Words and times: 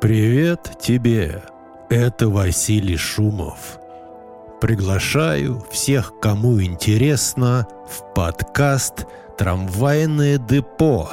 Привет 0.00 0.78
тебе! 0.80 1.42
Это 1.90 2.30
Василий 2.30 2.96
Шумов. 2.96 3.78
Приглашаю 4.58 5.62
всех, 5.70 6.18
кому 6.22 6.62
интересно, 6.62 7.68
в 7.86 8.14
подкаст 8.14 9.04
«Трамвайное 9.36 10.38
депо», 10.38 11.10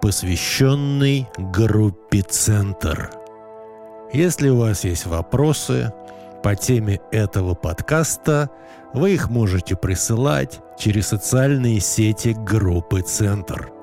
посвященный 0.00 1.28
группе 1.38 2.22
«Центр». 2.22 3.12
Если 4.12 4.48
у 4.48 4.58
вас 4.58 4.82
есть 4.82 5.06
вопросы 5.06 5.92
по 6.42 6.56
теме 6.56 7.00
этого 7.12 7.54
подкаста, 7.54 8.50
вы 8.92 9.14
их 9.14 9.30
можете 9.30 9.76
присылать 9.76 10.58
через 10.76 11.06
социальные 11.06 11.78
сети 11.78 12.34
группы 12.36 13.02
«Центр». 13.02 13.73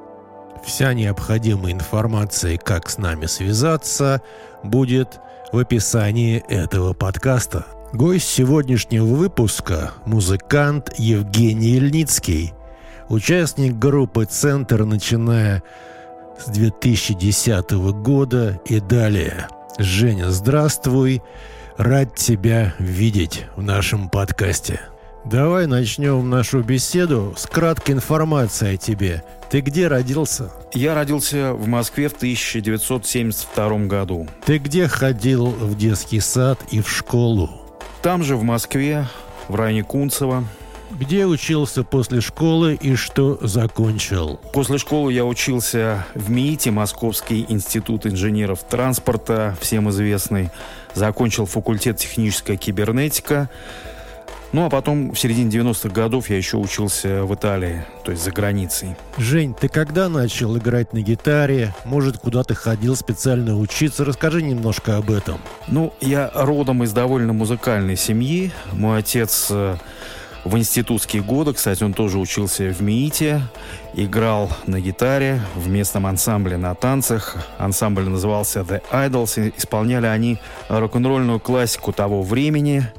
Вся 0.63 0.93
необходимая 0.93 1.73
информация, 1.73 2.57
как 2.57 2.89
с 2.89 2.97
нами 2.97 3.25
связаться, 3.25 4.21
будет 4.63 5.19
в 5.51 5.57
описании 5.57 6.43
этого 6.47 6.93
подкаста. 6.93 7.65
Гость 7.93 8.29
сегодняшнего 8.29 9.05
выпуска– 9.05 9.91
музыкант 10.05 10.93
Евгений 10.97 11.75
Ильницкий, 11.75 12.53
участник 13.09 13.77
группы 13.77 14.25
«Центр», 14.25 14.85
начиная 14.85 15.61
с 16.39 16.49
2010 16.49 17.71
года 18.01 18.61
и 18.65 18.79
далее. 18.79 19.47
Женя, 19.77 20.29
здравствуй! 20.29 21.21
Рад 21.77 22.15
тебя 22.15 22.73
видеть 22.79 23.45
в 23.55 23.61
нашем 23.61 24.09
подкасте. 24.09 24.81
Давай 25.23 25.67
начнем 25.67 26.27
нашу 26.29 26.63
беседу 26.63 27.35
с 27.37 27.45
краткой 27.45 27.95
информацией 27.95 28.73
о 28.73 28.77
тебе. 28.77 29.23
Ты 29.51 29.61
где 29.61 29.87
родился? 29.87 30.51
Я 30.73 30.95
родился 30.95 31.53
в 31.53 31.67
Москве 31.67 32.09
в 32.09 32.13
1972 32.13 33.77
году. 33.85 34.27
Ты 34.45 34.57
где 34.57 34.87
ходил 34.87 35.45
в 35.45 35.77
детский 35.77 36.19
сад 36.19 36.59
и 36.71 36.81
в 36.81 36.89
школу? 36.89 37.51
Там 38.01 38.23
же, 38.23 38.35
в 38.35 38.41
Москве, 38.41 39.07
в 39.47 39.53
районе 39.53 39.83
Кунцево. 39.83 40.43
Где 40.89 41.27
учился 41.27 41.83
после 41.83 42.19
школы 42.19 42.73
и 42.73 42.95
что 42.95 43.37
закончил? 43.41 44.39
После 44.53 44.79
школы 44.79 45.13
я 45.13 45.23
учился 45.23 46.05
в 46.15 46.31
МИИТе, 46.31 46.71
Московский 46.71 47.45
институт 47.47 48.07
инженеров 48.07 48.63
транспорта, 48.67 49.55
всем 49.61 49.89
известный. 49.91 50.49
Закончил 50.95 51.45
факультет 51.45 51.97
техническая 51.97 52.57
кибернетика. 52.57 53.49
Ну, 54.53 54.65
а 54.65 54.69
потом 54.69 55.13
в 55.13 55.19
середине 55.19 55.49
90-х 55.49 55.89
годов 55.89 56.29
я 56.29 56.35
еще 56.35 56.57
учился 56.57 57.23
в 57.23 57.33
Италии, 57.33 57.85
то 58.03 58.11
есть 58.11 58.23
за 58.23 58.31
границей. 58.31 58.95
Жень, 59.17 59.53
ты 59.53 59.69
когда 59.69 60.09
начал 60.09 60.57
играть 60.57 60.91
на 60.91 61.01
гитаре? 61.01 61.73
Может, 61.85 62.17
куда 62.17 62.43
ты 62.43 62.53
ходил 62.53 62.97
специально 62.97 63.57
учиться? 63.57 64.03
Расскажи 64.03 64.41
немножко 64.41 64.97
об 64.97 65.09
этом. 65.09 65.39
Ну, 65.67 65.93
я 66.01 66.29
родом 66.33 66.83
из 66.83 66.91
довольно 66.91 67.31
музыкальной 67.31 67.95
семьи. 67.95 68.51
Мой 68.73 68.99
отец 68.99 69.47
э, 69.51 69.77
в 70.43 70.57
институтские 70.57 71.21
годы, 71.21 71.53
кстати, 71.53 71.83
он 71.85 71.93
тоже 71.93 72.17
учился 72.17 72.73
в 72.73 72.81
МИИТе, 72.81 73.41
играл 73.93 74.49
на 74.67 74.81
гитаре 74.81 75.39
в 75.55 75.69
местном 75.69 76.05
ансамбле 76.05 76.57
на 76.57 76.75
танцах. 76.75 77.37
Ансамбль 77.57 78.09
назывался 78.09 78.61
The 78.61 78.81
Idols. 78.91 79.53
Исполняли 79.55 80.07
они 80.07 80.39
рок-н-ролльную 80.67 81.39
классику 81.39 81.93
того 81.93 82.21
времени– 82.21 82.85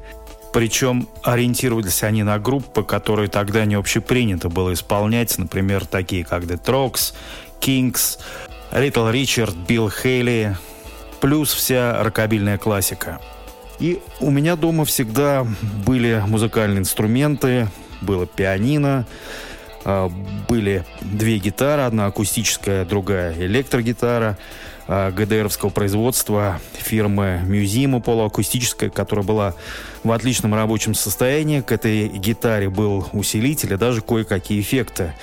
причем 0.53 1.09
ориентировались 1.23 2.03
они 2.03 2.21
на 2.21 2.37
группы, 2.37 2.83
которые 2.83 3.27
тогда 3.27 3.65
не 3.65 3.73
общепринято 3.73 4.49
было 4.49 4.71
исполнять, 4.73 5.37
например, 5.39 5.85
такие 5.85 6.23
как 6.23 6.43
The 6.43 6.63
Trogs, 6.63 7.13
Kings, 7.59 8.19
Little 8.71 9.11
Richard, 9.11 9.55
Билл 9.67 9.89
Хейли, 9.89 10.55
плюс 11.19 11.51
вся 11.51 12.01
рокобильная 12.03 12.59
классика. 12.59 13.19
И 13.79 13.99
у 14.19 14.29
меня 14.29 14.55
дома 14.55 14.85
всегда 14.85 15.45
были 15.85 16.23
музыкальные 16.27 16.79
инструменты, 16.79 17.67
было 18.01 18.27
пианино, 18.27 19.07
а, 19.83 20.09
были 20.47 20.85
две 21.01 21.39
гитары, 21.39 21.81
одна 21.81 22.05
акустическая, 22.05 22.85
другая 22.85 23.35
электрогитара– 23.39 24.37
ГДРовского 24.87 25.69
производства 25.69 26.59
фирмы 26.73 27.41
Мюзима 27.45 28.01
полуакустическая, 28.01 28.89
которая 28.89 29.25
была 29.25 29.53
в 30.03 30.11
отличном 30.11 30.53
рабочем 30.53 30.93
состоянии. 30.93 31.61
К 31.61 31.71
этой 31.71 32.07
гитаре 32.07 32.69
был 32.69 33.07
усилитель 33.13 33.73
и 33.73 33.77
даже 33.77 34.01
кое-какие 34.01 34.61
эффекты. 34.61 35.13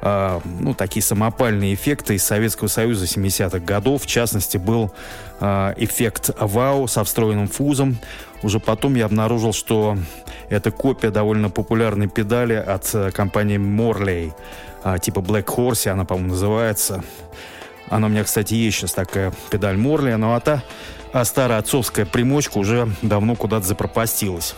Uh, 0.00 0.40
ну, 0.60 0.74
такие 0.74 1.02
самопальные 1.02 1.74
эффекты 1.74 2.14
из 2.14 2.22
Советского 2.22 2.68
Союза 2.68 3.06
70-х 3.06 3.58
годов. 3.58 4.04
В 4.04 4.06
частности, 4.06 4.56
был 4.56 4.92
uh, 5.40 5.74
эффект 5.76 6.30
ВАУ 6.38 6.86
со 6.86 7.02
встроенным 7.02 7.48
фузом. 7.48 7.98
Уже 8.44 8.60
потом 8.60 8.94
я 8.94 9.06
обнаружил, 9.06 9.52
что 9.52 9.98
это 10.50 10.70
копия 10.70 11.10
довольно 11.10 11.50
популярной 11.50 12.06
педали 12.06 12.54
от 12.54 12.84
uh, 12.84 13.10
компании 13.10 13.58
Morley, 13.58 14.32
типа 15.00 15.18
Black 15.18 15.46
Horse, 15.46 15.88
она, 15.88 16.04
по-моему, 16.04 16.30
называется. 16.30 17.02
Она 17.90 18.06
у 18.06 18.10
меня, 18.10 18.24
кстати, 18.24 18.54
есть 18.54 18.78
сейчас 18.78 18.92
такая 18.92 19.32
педаль 19.50 19.76
Морли, 19.76 20.12
но 20.14 20.34
а 20.34 20.40
та 20.40 20.62
а 21.12 21.24
старая 21.24 21.58
отцовская 21.58 22.04
примочка 22.04 22.58
уже 22.58 22.88
давно 23.02 23.34
куда-то 23.34 23.66
запропастилась. 23.66 24.54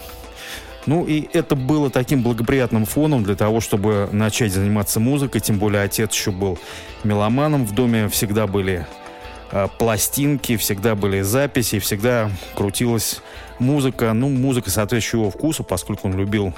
Ну 0.86 1.04
и 1.04 1.28
это 1.32 1.56
было 1.56 1.90
таким 1.90 2.22
благоприятным 2.22 2.86
фоном 2.86 3.22
для 3.22 3.36
того, 3.36 3.60
чтобы 3.60 4.08
начать 4.12 4.52
заниматься 4.52 4.98
музыкой, 4.98 5.40
тем 5.40 5.58
более 5.58 5.82
отец 5.82 6.12
еще 6.14 6.30
был 6.30 6.58
меломаном, 7.04 7.66
в 7.66 7.74
доме 7.74 8.08
всегда 8.08 8.46
были 8.46 8.86
э, 9.52 9.68
пластинки, 9.78 10.56
всегда 10.56 10.94
были 10.94 11.20
записи, 11.20 11.78
всегда 11.78 12.30
крутилась 12.54 13.20
музыка, 13.58 14.12
ну 14.14 14.30
музыка 14.30 14.70
соответствующего 14.70 15.20
его 15.20 15.30
вкусу, 15.30 15.64
поскольку 15.64 16.08
он 16.08 16.16
любил 16.16 16.54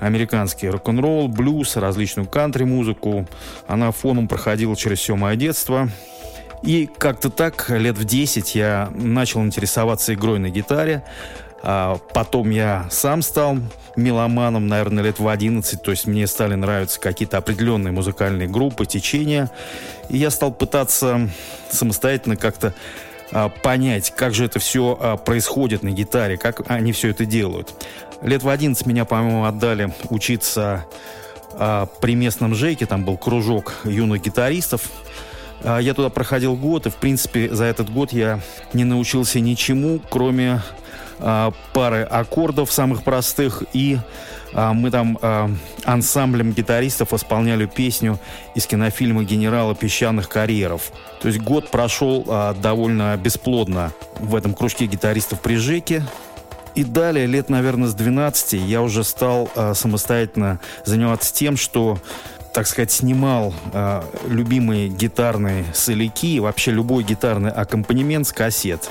американский 0.00 0.68
рок-н-ролл, 0.68 1.28
блюз, 1.28 1.76
различную 1.76 2.28
кантри-музыку. 2.28 3.26
Она 3.66 3.90
фоном 3.90 4.28
проходила 4.28 4.76
через 4.76 4.98
все 4.98 5.16
мое 5.16 5.36
детство. 5.36 5.88
И 6.62 6.88
как-то 6.98 7.30
так, 7.30 7.70
лет 7.70 7.96
в 7.96 8.04
10 8.04 8.54
я 8.54 8.90
начал 8.94 9.42
интересоваться 9.42 10.14
игрой 10.14 10.38
на 10.38 10.50
гитаре. 10.50 11.04
А 11.62 11.98
потом 12.14 12.50
я 12.50 12.86
сам 12.90 13.22
стал 13.22 13.58
меломаном, 13.96 14.68
наверное, 14.68 15.04
лет 15.04 15.18
в 15.18 15.26
11. 15.26 15.82
То 15.82 15.90
есть 15.90 16.06
мне 16.06 16.26
стали 16.26 16.54
нравиться 16.54 17.00
какие-то 17.00 17.36
определенные 17.38 17.92
музыкальные 17.92 18.48
группы, 18.48 18.86
течения. 18.86 19.50
И 20.08 20.16
я 20.16 20.30
стал 20.30 20.52
пытаться 20.52 21.28
самостоятельно 21.70 22.36
как-то 22.36 22.74
а, 23.30 23.48
понять, 23.48 24.12
как 24.16 24.34
же 24.34 24.44
это 24.44 24.58
все 24.58 24.96
а, 24.98 25.16
происходит 25.16 25.82
на 25.82 25.90
гитаре, 25.90 26.38
как 26.38 26.62
они 26.70 26.92
все 26.92 27.10
это 27.10 27.26
делают. 27.26 27.74
Лет 28.22 28.42
в 28.42 28.48
11 28.48 28.84
меня, 28.86 29.04
по-моему, 29.04 29.44
отдали 29.44 29.92
учиться 30.10 30.86
а, 31.52 31.86
при 32.00 32.14
местном 32.14 32.54
ЖЭКе, 32.54 32.86
там 32.86 33.04
был 33.04 33.16
кружок 33.16 33.74
юных 33.84 34.22
гитаристов. 34.22 34.82
А, 35.62 35.78
я 35.78 35.94
туда 35.94 36.08
проходил 36.08 36.56
год, 36.56 36.86
и, 36.86 36.90
в 36.90 36.96
принципе, 36.96 37.48
за 37.54 37.64
этот 37.64 37.90
год 37.90 38.12
я 38.12 38.40
не 38.72 38.84
научился 38.84 39.40
ничему, 39.40 40.00
кроме 40.10 40.62
а, 41.20 41.52
пары 41.72 42.02
аккордов 42.02 42.72
самых 42.72 43.02
простых 43.02 43.62
и 43.72 43.98
а, 44.52 44.72
мы 44.72 44.90
там 44.90 45.18
а, 45.20 45.50
ансамблем 45.84 46.52
гитаристов 46.52 47.12
исполняли 47.12 47.66
песню 47.66 48.18
из 48.54 48.66
кинофильма 48.66 49.24
«Генерала 49.24 49.74
песчаных 49.74 50.28
карьеров». 50.28 50.92
То 51.20 51.28
есть 51.28 51.40
год 51.40 51.70
прошел 51.70 52.24
а, 52.28 52.54
довольно 52.54 53.16
бесплодно 53.16 53.92
в 54.18 54.34
этом 54.34 54.54
кружке 54.54 54.86
гитаристов 54.86 55.40
при 55.40 55.56
ЖЭКе. 55.56 56.04
И 56.78 56.84
далее, 56.84 57.26
лет, 57.26 57.48
наверное, 57.48 57.88
с 57.88 57.94
12 57.94 58.52
я 58.52 58.82
уже 58.82 59.02
стал 59.02 59.50
э, 59.56 59.74
самостоятельно 59.74 60.60
заниматься 60.84 61.34
тем, 61.34 61.56
что 61.56 61.98
так 62.54 62.68
сказать, 62.68 62.92
снимал 62.92 63.52
э, 63.72 64.02
любимые 64.28 64.88
гитарные 64.88 65.64
соляки 65.74 66.38
вообще 66.38 66.70
любой 66.70 67.02
гитарный 67.02 67.50
аккомпанемент 67.50 68.28
с 68.28 68.32
кассет. 68.32 68.90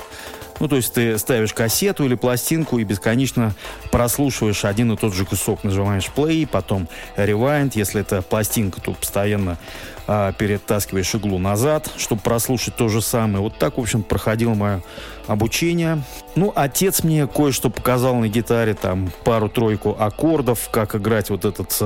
Ну, 0.60 0.68
то 0.68 0.76
есть 0.76 0.92
ты 0.92 1.18
ставишь 1.18 1.52
кассету 1.52 2.04
или 2.04 2.14
пластинку 2.14 2.78
и 2.78 2.84
бесконечно 2.84 3.54
прослушиваешь 3.90 4.64
один 4.64 4.92
и 4.92 4.96
тот 4.96 5.14
же 5.14 5.24
кусок. 5.24 5.64
Нажимаешь 5.64 6.10
play, 6.14 6.46
потом 6.46 6.88
rewind. 7.16 7.72
Если 7.74 8.00
это 8.00 8.22
пластинка, 8.22 8.80
то 8.80 8.92
постоянно 8.92 9.58
а, 10.06 10.32
перетаскиваешь 10.32 11.14
иглу 11.14 11.38
назад, 11.38 11.90
чтобы 11.98 12.22
прослушать 12.22 12.74
то 12.76 12.88
же 12.88 13.02
самое. 13.02 13.40
Вот 13.40 13.58
так, 13.58 13.76
в 13.76 13.80
общем, 13.80 14.02
проходило 14.02 14.54
мое 14.54 14.82
обучение. 15.26 16.02
Ну, 16.34 16.52
отец 16.54 17.04
мне 17.04 17.26
кое-что 17.26 17.68
показал 17.68 18.16
на 18.16 18.28
гитаре, 18.28 18.74
там 18.74 19.12
пару-тройку 19.24 19.94
аккордов, 19.98 20.70
как 20.70 20.94
играть 20.96 21.30
вот 21.30 21.44
этот 21.44 21.76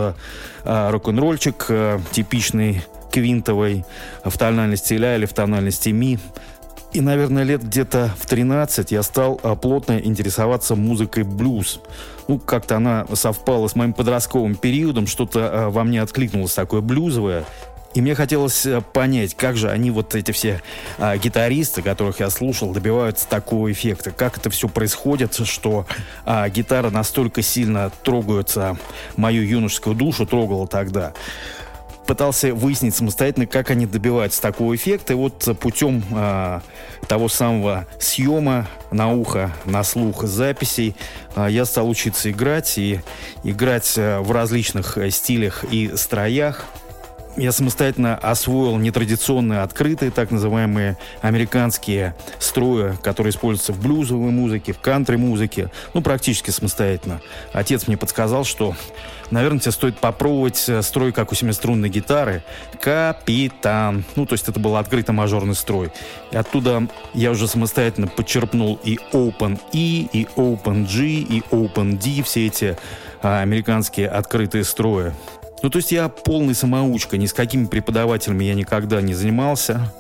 а, 0.65 0.91
рок-н-ролльчик 0.91 1.67
а, 1.69 2.01
типичный 2.13 2.83
квинтовый 3.11 3.85
в 4.25 4.39
тональности 4.39 4.95
ля 4.95 5.17
или 5.17 5.27
в 5.27 5.35
тональности 5.35 5.91
ми. 5.91 6.19
И, 6.93 7.01
наверное, 7.01 7.43
лет 7.43 7.65
где-то 7.65 8.11
в 8.19 8.27
13 8.27 8.93
я 8.93 9.03
стал 9.03 9.41
а, 9.43 9.55
плотно 9.55 9.99
интересоваться 9.99 10.75
музыкой 10.75 11.23
блюз. 11.23 11.81
Ну, 12.29 12.39
как-то 12.39 12.77
она 12.77 13.07
совпала 13.15 13.67
с 13.67 13.75
моим 13.75 13.95
подростковым 13.95 14.57
периодом, 14.57 15.07
что-то 15.07 15.41
а, 15.41 15.71
во 15.71 15.85
мне 15.85 16.03
откликнулось 16.03 16.53
такое 16.53 16.83
блюзовое. 16.83 17.45
И 17.95 18.01
мне 18.01 18.15
хотелось 18.15 18.65
э, 18.65 18.81
понять, 18.81 19.35
как 19.35 19.57
же 19.57 19.71
они, 19.71 19.91
вот 19.91 20.15
эти 20.15 20.33
все 20.33 20.63
а, 20.99 21.17
гитаристы, 21.17 21.83
которых 21.83 22.21
я 22.21 22.31
слушал, 22.31 22.73
добиваются 22.73 23.29
такого 23.29 23.71
эффекта. 23.71 24.11
Как 24.11 24.39
это 24.39 24.51
все 24.51 24.69
происходит, 24.69 25.35
что 25.47 25.87
а, 26.25 26.49
гитара 26.49 26.91
настолько 26.91 27.43
сильно 27.43 27.91
трогается 28.03 28.79
мою 29.17 29.43
юношескую 29.43 29.95
душу, 29.95 30.27
трогала 30.27 30.67
тогда 30.67 31.13
пытался 32.07 32.55
выяснить 32.55 32.95
самостоятельно, 32.95 33.47
как 33.47 33.71
они 33.71 33.87
добиваются 33.87 34.43
такого 34.43 34.75
эффекта. 34.75 35.13
И 35.13 35.17
вот 35.17 35.49
путем 35.61 36.03
э, 36.11 36.61
того 37.09 37.29
самого 37.29 37.87
съема 37.99 38.67
на 38.91 39.13
ухо, 39.13 39.53
на 39.65 39.83
слух 39.85 40.25
записей 40.25 40.95
э, 41.37 41.49
я 41.51 41.65
стал 41.65 41.89
учиться 41.89 42.31
играть 42.31 42.79
и 42.79 43.01
играть 43.45 43.95
э, 43.97 44.21
в 44.21 44.31
различных 44.33 44.99
э, 44.99 45.11
стилях 45.11 45.65
и 45.71 45.93
строях 45.97 46.67
я 47.37 47.53
самостоятельно 47.53 48.17
освоил 48.17 48.77
нетрадиционные, 48.77 49.61
открытые, 49.61 50.11
так 50.11 50.31
называемые 50.31 50.99
американские 51.21 52.15
строи, 52.39 52.95
которые 53.03 53.31
используются 53.31 53.73
в 53.73 53.81
блюзовой 53.81 54.31
музыке, 54.31 54.73
в 54.73 54.81
кантри-музыке, 54.81 55.71
ну, 55.95 56.03
практически 56.03 56.51
самостоятельно. 56.51 57.21
Отец 57.53 57.87
мне 57.87 57.97
подсказал, 57.97 58.45
что, 58.45 58.75
наверное, 59.31 59.61
тебе 59.61 59.73
стоит 59.73 59.99
попробовать 59.99 60.69
э, 60.69 60.83
строй, 60.83 61.13
как 61.13 61.33
у 61.33 61.35
семиструнной 61.35 61.89
гитары, 61.89 62.45
капитан. 62.81 64.05
Ну, 64.17 64.27
то 64.27 64.35
есть 64.35 64.49
это 64.49 64.61
был 64.61 64.77
открытый 64.77 65.15
мажорный 65.15 65.55
строй. 65.55 65.91
И 66.31 66.37
оттуда 66.37 66.87
я 67.15 67.31
уже 67.31 67.49
самостоятельно 67.49 68.09
подчерпнул 68.09 68.79
и 68.85 68.99
Open 69.13 69.59
E, 69.73 70.09
и 70.13 70.29
Open 70.37 70.87
G, 70.87 71.05
и 71.07 71.43
Open 71.51 71.99
D, 71.99 72.23
все 72.23 72.47
эти 72.47 72.77
а, 73.23 73.41
американские 73.41 74.09
открытые 74.09 74.65
строи. 74.65 75.13
Ну, 75.63 75.71
то 75.71 75.79
есть 75.79 75.93
я 75.93 76.09
полный 76.09 76.55
самоучка, 76.55 77.17
ни 77.17 77.27
с 77.27 77.33
какими 77.33 77.67
преподавателями 77.67 78.45
я 78.45 78.55
никогда 78.55 79.01
не 79.01 79.15
занимался. 79.15 79.93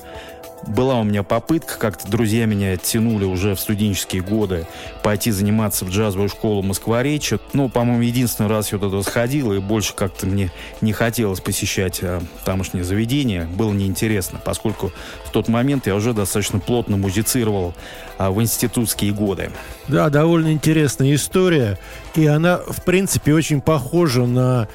Была 0.66 1.00
у 1.00 1.04
меня 1.04 1.24
попытка, 1.24 1.76
как-то 1.76 2.08
друзья 2.08 2.46
меня 2.46 2.76
тянули 2.76 3.24
уже 3.24 3.56
в 3.56 3.60
студенческие 3.60 4.22
годы 4.22 4.66
пойти 5.02 5.32
заниматься 5.32 5.84
в 5.84 5.90
джазовую 5.90 6.28
школу 6.28 6.62
Москва-Речи. 6.62 7.40
Ну, 7.52 7.68
по-моему, 7.68 8.02
единственный 8.02 8.48
раз 8.48 8.70
я 8.70 8.78
туда 8.78 9.02
сходил, 9.02 9.52
и 9.52 9.58
больше 9.58 9.94
как-то 9.94 10.26
мне 10.26 10.52
не 10.80 10.92
хотелось 10.92 11.40
посещать 11.40 11.98
а, 12.02 12.22
тамошнее 12.44 12.84
заведение. 12.84 13.46
Было 13.46 13.72
неинтересно, 13.72 14.40
поскольку 14.44 14.92
в 15.24 15.30
тот 15.30 15.48
момент 15.48 15.88
я 15.88 15.96
уже 15.96 16.12
достаточно 16.14 16.60
плотно 16.60 16.96
музицировал 16.96 17.74
а, 18.16 18.30
в 18.30 18.40
институтские 18.40 19.12
годы. 19.12 19.50
Да, 19.88 20.10
довольно 20.10 20.52
интересная 20.52 21.12
история, 21.12 21.76
и 22.14 22.24
она, 22.26 22.58
в 22.58 22.84
принципе, 22.84 23.34
очень 23.34 23.60
похожа 23.60 24.26
на 24.26 24.68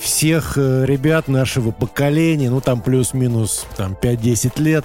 всех 0.00 0.54
э, 0.56 0.84
ребят 0.86 1.28
нашего 1.28 1.70
поколения, 1.70 2.50
ну 2.50 2.60
там 2.60 2.80
плюс-минус 2.80 3.66
там 3.76 3.96
5-10 4.00 4.62
лет, 4.62 4.84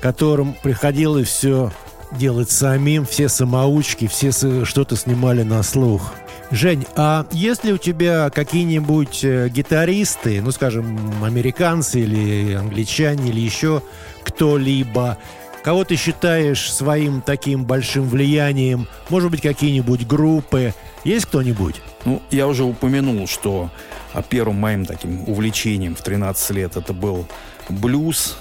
которым 0.00 0.54
приходилось 0.62 1.28
все 1.28 1.72
делать 2.12 2.50
самим, 2.50 3.06
все 3.06 3.28
самоучки, 3.28 4.06
все 4.06 4.30
что-то 4.64 4.96
снимали 4.96 5.42
на 5.42 5.62
слух. 5.62 6.12
Жень, 6.50 6.86
а 6.94 7.26
есть 7.32 7.64
ли 7.64 7.72
у 7.72 7.78
тебя 7.78 8.30
какие-нибудь 8.30 9.24
э, 9.24 9.48
гитаристы, 9.48 10.40
ну, 10.40 10.52
скажем, 10.52 11.24
американцы 11.24 12.00
или 12.00 12.54
англичане, 12.54 13.30
или 13.30 13.40
еще 13.40 13.82
кто-либо, 14.22 15.18
кого 15.64 15.84
ты 15.84 15.96
считаешь 15.96 16.70
своим 16.70 17.22
таким 17.22 17.64
большим 17.64 18.08
влиянием? 18.08 18.86
Может 19.08 19.30
быть, 19.30 19.40
какие-нибудь 19.40 20.06
группы? 20.06 20.74
Есть 21.02 21.26
кто-нибудь? 21.26 21.76
Ну, 22.04 22.22
я 22.30 22.46
уже 22.46 22.64
упомянул, 22.64 23.26
что 23.26 23.70
а 24.14 24.22
первым 24.22 24.56
моим 24.56 24.86
таким 24.86 25.28
увлечением 25.28 25.94
в 25.94 26.02
13 26.02 26.50
лет 26.50 26.76
это 26.76 26.92
был 26.92 27.26
блюз. 27.68 28.38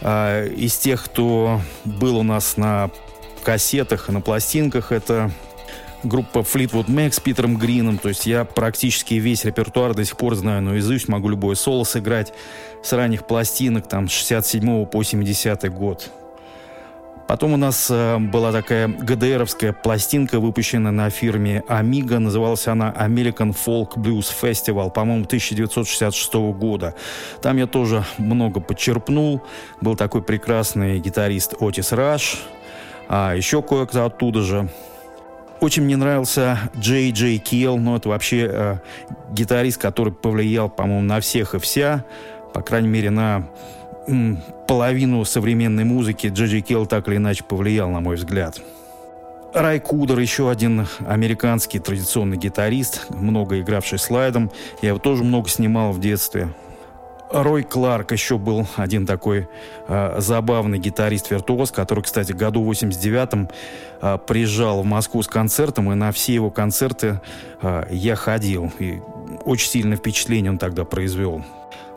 А 0.00 0.44
из 0.46 0.76
тех, 0.76 1.04
кто 1.04 1.60
был 1.84 2.18
у 2.18 2.22
нас 2.22 2.56
на 2.56 2.90
кассетах 3.44 4.08
и 4.08 4.12
на 4.12 4.20
пластинках, 4.20 4.90
это 4.90 5.30
группа 6.02 6.38
Fleetwood 6.38 6.86
Mac 6.86 7.12
с 7.12 7.20
Питером 7.20 7.56
Грином. 7.56 7.98
То 7.98 8.08
есть 8.08 8.26
я 8.26 8.44
практически 8.44 9.14
весь 9.14 9.44
репертуар 9.44 9.94
до 9.94 10.04
сих 10.04 10.16
пор 10.16 10.34
знаю 10.34 10.62
наизусть, 10.62 11.08
могу 11.08 11.28
любое 11.28 11.54
соло 11.54 11.84
сыграть 11.84 12.32
с 12.82 12.92
ранних 12.92 13.26
пластинок, 13.26 13.88
там, 13.88 14.08
с 14.08 14.12
67 14.12 14.86
по 14.86 15.02
70 15.02 15.72
год. 15.72 16.10
Потом 17.26 17.54
у 17.54 17.56
нас 17.56 17.88
э, 17.90 18.18
была 18.18 18.52
такая 18.52 18.88
ГДРовская 18.88 19.72
пластинка, 19.72 20.40
выпущенная 20.40 20.92
на 20.92 21.08
фирме 21.08 21.62
Amiga. 21.68 22.18
Называлась 22.18 22.66
она 22.68 22.92
American 22.92 23.54
Folk 23.54 23.96
Blues 23.96 24.30
Festival, 24.40 24.90
по-моему, 24.90 25.24
1966 25.24 26.34
года. 26.34 26.94
Там 27.40 27.56
я 27.56 27.66
тоже 27.66 28.04
много 28.18 28.60
подчерпнул. 28.60 29.42
Был 29.80 29.96
такой 29.96 30.22
прекрасный 30.22 30.98
гитарист 30.98 31.54
Отис 31.60 31.92
Раш. 31.92 32.42
А 33.08 33.34
еще 33.34 33.62
кое-кто 33.62 34.04
оттуда 34.04 34.42
же. 34.42 34.68
Очень 35.60 35.84
мне 35.84 35.96
нравился 35.96 36.58
Джей 36.76 37.10
Джей 37.10 37.38
Келл, 37.38 37.78
но 37.78 37.96
это 37.96 38.10
вообще 38.10 38.48
э, 38.50 38.76
гитарист, 39.32 39.80
который 39.80 40.12
повлиял, 40.12 40.68
по-моему, 40.68 41.02
на 41.02 41.20
всех 41.20 41.54
и 41.54 41.58
вся, 41.58 42.04
по 42.52 42.60
крайней 42.60 42.88
мере, 42.88 43.08
на 43.08 43.48
половину 44.66 45.24
современной 45.24 45.84
музыки 45.84 46.28
Джоджи 46.28 46.60
Келл 46.60 46.86
так 46.86 47.08
или 47.08 47.16
иначе 47.16 47.44
повлиял, 47.44 47.90
на 47.90 48.00
мой 48.00 48.16
взгляд. 48.16 48.60
Рай 49.54 49.78
Кудер, 49.78 50.18
еще 50.18 50.50
один 50.50 50.86
американский 51.06 51.78
традиционный 51.78 52.36
гитарист, 52.36 53.06
много 53.10 53.60
игравший 53.60 54.00
слайдом. 54.00 54.50
Я 54.82 54.88
его 54.88 54.98
тоже 54.98 55.22
много 55.22 55.48
снимал 55.48 55.92
в 55.92 56.00
детстве. 56.00 56.48
Рой 57.30 57.62
Кларк 57.62 58.12
еще 58.12 58.38
был 58.38 58.66
один 58.76 59.06
такой 59.06 59.48
э, 59.88 60.16
забавный 60.18 60.78
гитарист-виртуоз, 60.78 61.72
который, 61.72 62.02
кстати, 62.02 62.32
году 62.32 62.68
89-м 62.68 63.48
э, 64.02 64.18
приезжал 64.26 64.82
в 64.82 64.86
Москву 64.86 65.22
с 65.22 65.26
концертом, 65.26 65.90
и 65.90 65.94
на 65.94 66.12
все 66.12 66.34
его 66.34 66.50
концерты 66.50 67.20
э, 67.62 67.86
я 67.90 68.14
ходил. 68.16 68.72
И 68.78 69.00
очень 69.44 69.68
сильное 69.68 69.96
впечатление 69.96 70.50
он 70.50 70.58
тогда 70.58 70.84
произвел. 70.84 71.44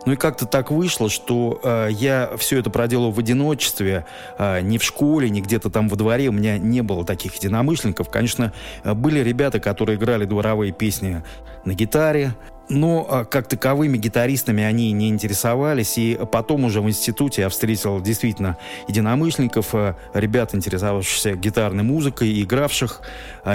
Ну 0.08 0.14
и 0.14 0.16
как-то 0.16 0.46
так 0.46 0.72
вышло, 0.72 1.10
что 1.10 1.60
э, 1.62 1.90
я 1.92 2.32
все 2.38 2.60
это 2.60 2.70
проделал 2.70 3.12
в 3.12 3.20
одиночестве, 3.20 4.06
э, 4.38 4.62
не 4.62 4.78
в 4.78 4.84
школе, 4.84 5.30
не 5.30 5.42
где-то 5.42 5.70
там 5.70 5.90
во 5.90 5.98
дворе. 5.98 6.30
У 6.30 6.32
меня 6.32 6.58
не 6.58 6.82
было 6.82 7.04
таких 7.04 7.36
единомышленников. 7.36 8.10
Конечно, 8.10 8.54
э, 8.86 8.94
были 8.94 9.20
ребята, 9.20 9.60
которые 9.60 9.98
играли 9.98 10.24
дворовые 10.24 10.72
песни 10.72 11.24
на 11.66 11.74
гитаре, 11.74 12.36
но 12.70 13.06
а, 13.10 13.26
как 13.26 13.50
таковыми 13.50 13.98
гитаристами 13.98 14.64
они 14.64 14.94
не 14.94 15.10
интересовались. 15.10 15.98
И 15.98 16.18
потом 16.32 16.64
уже 16.64 16.80
в 16.80 16.88
институте 16.88 17.42
я 17.42 17.50
встретил 17.50 18.00
действительно 18.00 18.56
единомышленников, 18.88 19.74
ребят, 20.14 20.56
интересовавшихся 20.56 21.34
гитарной 21.36 21.84
музыкой, 21.84 22.42
игравших 22.44 23.02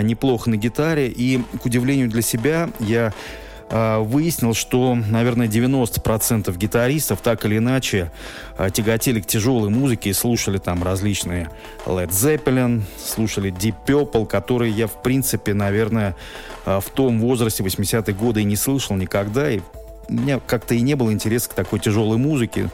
неплохо 0.02 0.50
на 0.50 0.56
гитаре. 0.56 1.08
И, 1.08 1.40
к 1.62 1.64
удивлению 1.64 2.10
для 2.10 2.20
себя, 2.20 2.68
я 2.78 3.14
выяснил, 3.70 4.54
что, 4.54 4.94
наверное, 4.94 5.48
90% 5.48 6.56
гитаристов 6.56 7.20
так 7.20 7.44
или 7.44 7.58
иначе 7.58 8.10
а, 8.56 8.70
тяготели 8.70 9.20
к 9.20 9.26
тяжелой 9.26 9.70
музыке 9.70 10.10
и 10.10 10.12
слушали 10.12 10.58
там 10.58 10.82
различные 10.82 11.50
Led 11.86 12.10
Zeppelin, 12.10 12.82
слушали 13.02 13.52
Deep 13.52 13.74
Purple, 13.86 14.26
которые 14.26 14.72
я, 14.72 14.86
в 14.86 15.02
принципе, 15.02 15.54
наверное, 15.54 16.16
а, 16.64 16.80
в 16.80 16.90
том 16.90 17.20
возрасте 17.20 17.62
80-е 17.62 18.14
годы 18.14 18.42
и 18.42 18.44
не 18.44 18.56
слышал 18.56 18.96
никогда. 18.96 19.50
И 19.50 19.60
у 20.08 20.12
меня 20.12 20.40
как-то 20.46 20.74
и 20.74 20.80
не 20.80 20.94
было 20.94 21.12
интереса 21.12 21.50
к 21.50 21.54
такой 21.54 21.78
тяжелой 21.78 22.18
музыке. 22.18 22.68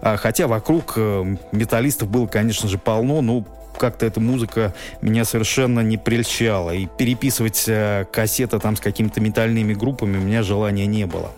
Хотя 0.00 0.46
вокруг 0.46 0.92
э, 0.96 1.36
металлистов 1.50 2.08
было, 2.08 2.28
конечно 2.28 2.68
же, 2.68 2.78
полно, 2.78 3.20
но 3.20 3.44
как-то 3.78 4.06
эта 4.06 4.20
музыка 4.20 4.74
меня 5.00 5.24
совершенно 5.24 5.80
не 5.80 5.96
прельщала. 5.96 6.72
И 6.72 6.86
переписывать 6.86 7.64
э, 7.66 8.04
кассеты 8.12 8.58
там 8.58 8.76
с 8.76 8.80
какими-то 8.80 9.20
метальными 9.20 9.74
группами 9.74 10.18
у 10.18 10.20
меня 10.20 10.42
желания 10.42 10.86
не 10.86 11.06
было. 11.06 11.30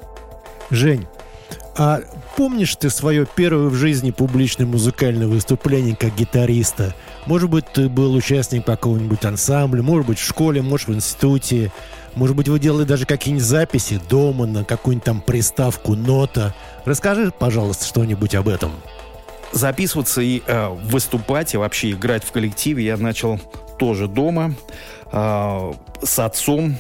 Жень, 0.71 1.07
а 1.77 2.01
помнишь 2.37 2.77
ты 2.77 2.91
свое 2.91 3.27
первое 3.27 3.69
в 3.69 3.75
жизни 3.75 4.11
публичное 4.11 4.67
музыкальное 4.67 5.27
выступление 5.27 5.97
как 5.97 6.15
гитариста? 6.15 6.95
Может 7.27 7.49
быть, 7.49 7.65
ты 7.73 7.89
был 7.89 8.15
участником 8.15 8.65
какого-нибудь 8.65 9.25
ансамбля, 9.25 9.83
может 9.83 10.07
быть, 10.07 10.19
в 10.19 10.27
школе, 10.27 10.63
может, 10.63 10.89
в 10.89 10.95
институте. 10.95 11.73
Может 12.15 12.37
быть, 12.37 12.49
вы 12.49 12.59
делали 12.59 12.85
даже 12.85 13.07
какие-нибудь 13.07 13.47
записи 13.47 14.01
дома 14.09 14.47
на 14.47 14.65
какую-нибудь 14.65 15.05
там 15.05 15.21
приставку, 15.21 15.95
нота. 15.95 16.55
Расскажи, 16.85 17.33
пожалуйста, 17.37 17.87
что-нибудь 17.87 18.35
об 18.35 18.49
этом 18.49 18.73
записываться 19.53 20.21
и 20.21 20.43
э, 20.47 20.69
выступать, 20.69 21.55
и 21.55 21.57
вообще 21.57 21.93
играть 21.93 22.25
в 22.25 22.33
коллективе 22.33 22.85
я 22.85 22.97
начал 22.97 23.41
тоже 23.79 24.09
дома 24.09 24.55
э, 25.13 25.73
с 26.03 26.19
отцом. 26.19 26.77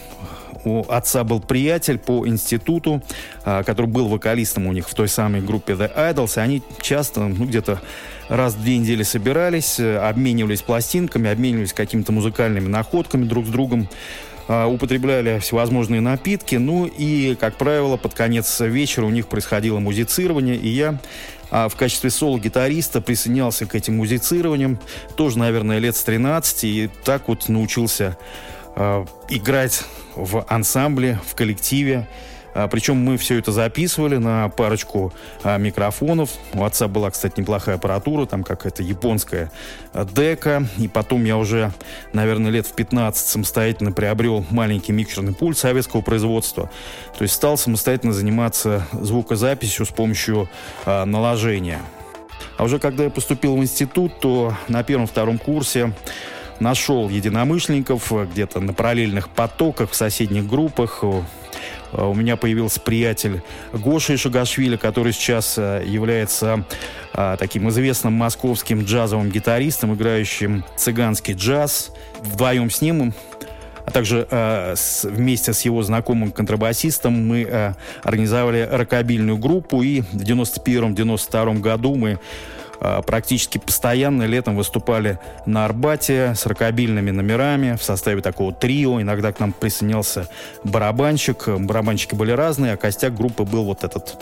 У 0.63 0.85
отца 0.91 1.25
был 1.25 1.41
приятель 1.41 1.99
по 1.99 2.27
институту, 2.29 3.03
э, 3.45 3.63
который 3.65 3.87
был 3.87 4.09
вокалистом 4.09 4.67
у 4.67 4.73
них 4.73 4.89
в 4.89 4.95
той 4.95 5.09
самой 5.09 5.41
группе 5.41 5.73
The 5.73 5.91
Idols, 5.95 6.39
и 6.39 6.41
они 6.41 6.63
часто, 6.83 7.21
ну, 7.21 7.47
где-то 7.47 7.81
раз 8.29 8.55
в 8.55 8.63
две 8.63 8.79
недели 8.79 9.03
собирались, 9.03 9.81
э, 9.81 9.97
обменивались 9.97 10.63
пластинками, 10.63 11.31
обменивались 11.31 11.73
какими-то 11.73 12.13
музыкальными 12.13 12.69
находками 12.69 13.25
друг 13.25 13.47
с 13.47 13.49
другом. 13.49 13.89
А, 14.53 14.67
употребляли 14.67 15.39
всевозможные 15.39 16.01
напитки, 16.01 16.57
ну 16.57 16.85
и, 16.85 17.37
как 17.39 17.55
правило, 17.55 17.97
под 17.97 18.15
конец 18.15 18.59
вечера 18.59 19.05
у 19.05 19.11
них 19.11 19.29
происходило 19.29 19.79
музицирование, 19.79 20.57
и 20.57 20.69
я 20.69 20.99
а 21.53 21.69
в 21.69 21.77
качестве 21.77 22.11
соло-гитариста 22.11 23.01
присоединялся 23.01 23.65
к 23.67 23.77
этим 23.77 23.99
музицированиям, 23.99 24.81
тоже, 25.15 25.39
наверное, 25.39 25.79
лет 25.79 25.95
с 25.95 26.03
13, 26.03 26.65
и 26.65 26.91
так 27.05 27.29
вот 27.29 27.49
научился 27.49 28.17
э, 28.75 29.05
играть 29.29 29.85
в 30.17 30.45
ансамбле, 30.49 31.21
в 31.25 31.37
коллективе. 31.37 32.09
А, 32.55 32.69
причем 32.69 32.97
мы 32.97 33.17
все 33.17 33.39
это 33.39 33.53
записывали 33.53 34.17
на 34.17 34.49
парочку 34.49 35.13
а, 35.43 35.57
микрофонов. 35.59 36.31
У 36.53 36.65
отца 36.65 36.89
была, 36.89 37.11
кстати, 37.11 37.41
неплохая 37.41 37.77
аппаратура, 37.77 38.27
там 38.27 38.43
какая-то 38.43 38.83
японская 38.83 39.51
а, 39.93 40.05
дека. 40.05 40.67
И 40.79 40.89
потом 40.89 41.25
я 41.25 41.37
уже, 41.37 41.73
наверное, 42.13 42.51
лет 42.51 42.67
в 42.67 42.73
15 42.73 43.27
самостоятельно 43.27 43.93
приобрел 43.93 44.45
маленький 44.51 44.93
микшерный 44.93 45.35
пульт 45.35 45.59
советского 45.59 46.01
производства. 46.01 46.71
То 47.17 47.23
есть 47.23 47.35
стал 47.35 47.57
самостоятельно 47.57 48.13
заниматься 48.13 48.87
звукозаписью 48.93 49.87
с 49.87 49.91
помощью 49.91 50.49
наложения. 50.87 51.81
А 52.57 52.65
уже 52.65 52.79
когда 52.79 53.05
я 53.05 53.11
поступил 53.11 53.57
в 53.57 53.61
институт, 53.61 54.21
то 54.21 54.55
на 54.69 54.83
первом-втором 54.83 55.39
курсе 55.39 55.93
нашел 56.59 57.09
единомышленников 57.09 58.13
где-то 58.33 58.61
на 58.61 58.73
параллельных 58.73 59.31
потоках, 59.31 59.91
в 59.91 59.95
соседних 59.95 60.47
группах. 60.47 61.03
Э, 61.93 62.05
у 62.05 62.15
меня 62.15 62.37
появился 62.37 62.81
приятель 62.81 63.43
Гоша 63.73 64.15
Ишагашвили, 64.15 64.77
который 64.77 65.13
сейчас 65.13 65.57
э, 65.59 65.83
является 65.87 66.65
э, 67.15 67.37
таким 67.39 67.69
известным 67.69 68.13
московским 68.15 68.85
джазовым 68.85 69.31
гитаристом, 69.31 69.95
играющим 69.95 70.65
цыганский 70.77 71.35
джаз. 71.35 71.93
Вдвоем 72.23 72.71
с 72.71 72.81
ним 72.81 73.15
а 73.91 73.93
также 73.93 74.27
э, 74.31 74.75
с, 74.77 75.05
вместе 75.05 75.53
с 75.53 75.63
его 75.63 75.83
знакомым 75.83 76.31
контрабасистом 76.31 77.27
мы 77.27 77.43
э, 77.43 77.73
организовали 78.05 78.69
рокобильную 78.71 79.37
группу, 79.37 79.83
и 79.83 80.03
в 80.03 80.17
91-92 80.17 81.59
году 81.59 81.97
мы 81.97 82.21
практически 83.07 83.59
постоянно 83.59 84.25
летом 84.25 84.57
выступали 84.57 85.19
на 85.47 85.65
Арбате 85.65 86.35
с 86.35 86.47
рокобильными 86.47 87.11
номерами 87.11 87.77
в 87.77 87.83
составе 87.83 88.23
такого 88.23 88.53
трио. 88.53 89.01
Иногда 89.01 89.33
к 89.33 89.41
нам 89.41 89.53
присоединялся 89.53 90.29
барабанщик. 90.65 91.49
Барабанщики 91.49 92.15
были 92.15 92.33
разные, 92.33 92.73
а 92.73 92.77
костяк 92.77 93.15
группы 93.15 93.45
был 93.45 93.65
вот 93.65 93.85
этот 93.85 94.17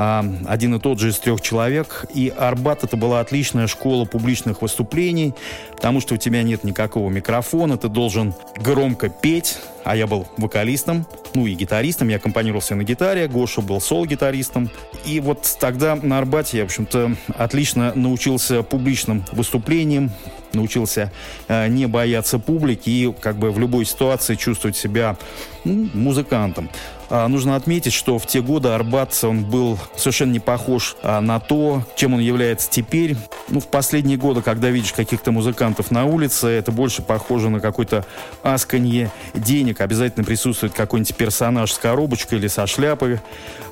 а, 0.00 0.24
один 0.46 0.76
и 0.76 0.78
тот 0.78 1.00
же 1.00 1.08
из 1.08 1.18
трех 1.18 1.40
человек. 1.40 2.06
И 2.14 2.32
Арбат 2.36 2.84
это 2.84 2.96
была 2.96 3.18
отличная 3.18 3.66
школа 3.66 4.04
публичных 4.04 4.62
выступлений, 4.62 5.34
потому 5.74 6.00
что 6.00 6.14
у 6.14 6.16
тебя 6.16 6.44
нет 6.44 6.62
никакого 6.62 7.10
микрофона, 7.10 7.76
ты 7.76 7.88
должен 7.88 8.32
громко 8.56 9.08
петь, 9.08 9.58
а 9.84 9.96
я 9.96 10.06
был 10.06 10.26
вокалистом, 10.36 11.06
ну 11.34 11.46
и 11.46 11.54
гитаристом, 11.54 12.08
я 12.08 12.16
аккомпанировался 12.16 12.74
на 12.74 12.82
гитаре, 12.82 13.28
Гоша 13.28 13.60
был 13.60 13.80
сол-гитаристом. 13.80 14.70
И 15.04 15.20
вот 15.20 15.56
тогда 15.60 15.96
на 15.96 16.18
Арбате 16.18 16.58
я, 16.58 16.64
в 16.64 16.66
общем-то, 16.66 17.12
отлично 17.36 17.92
научился 17.94 18.62
публичным 18.62 19.24
выступлениям, 19.32 20.10
научился 20.52 21.12
э, 21.48 21.68
не 21.68 21.86
бояться 21.86 22.38
публики 22.38 22.90
и 22.90 23.12
как 23.12 23.36
бы 23.36 23.50
в 23.50 23.58
любой 23.58 23.84
ситуации 23.84 24.34
чувствовать 24.34 24.76
себя 24.76 25.16
ну, 25.64 25.88
музыкантом. 25.94 26.70
А, 27.10 27.26
нужно 27.28 27.56
отметить, 27.56 27.92
что 27.92 28.18
в 28.18 28.26
те 28.26 28.42
годы 28.42 28.68
Арбат, 28.68 29.18
он 29.22 29.44
был 29.44 29.78
совершенно 29.96 30.32
не 30.32 30.40
похож 30.40 30.96
а, 31.02 31.20
на 31.20 31.40
то, 31.40 31.82
чем 31.96 32.14
он 32.14 32.20
является 32.20 32.70
теперь. 32.70 33.16
Ну, 33.48 33.60
в 33.60 33.68
последние 33.68 34.18
годы, 34.18 34.42
когда 34.42 34.68
видишь 34.68 34.92
каких-то 34.92 35.32
музыкантов 35.32 35.90
на 35.90 36.04
улице, 36.04 36.48
это 36.48 36.70
больше 36.70 37.02
похоже 37.02 37.48
на 37.48 37.60
какое-то 37.60 38.04
асканье 38.42 39.10
денег. 39.34 39.80
Обязательно 39.80 40.24
присутствует 40.24 40.74
какой-нибудь 40.74 41.16
персонаж 41.16 41.72
с 41.72 41.78
коробочкой 41.78 42.38
или 42.38 42.48
со 42.48 42.66
шляпой, 42.66 43.20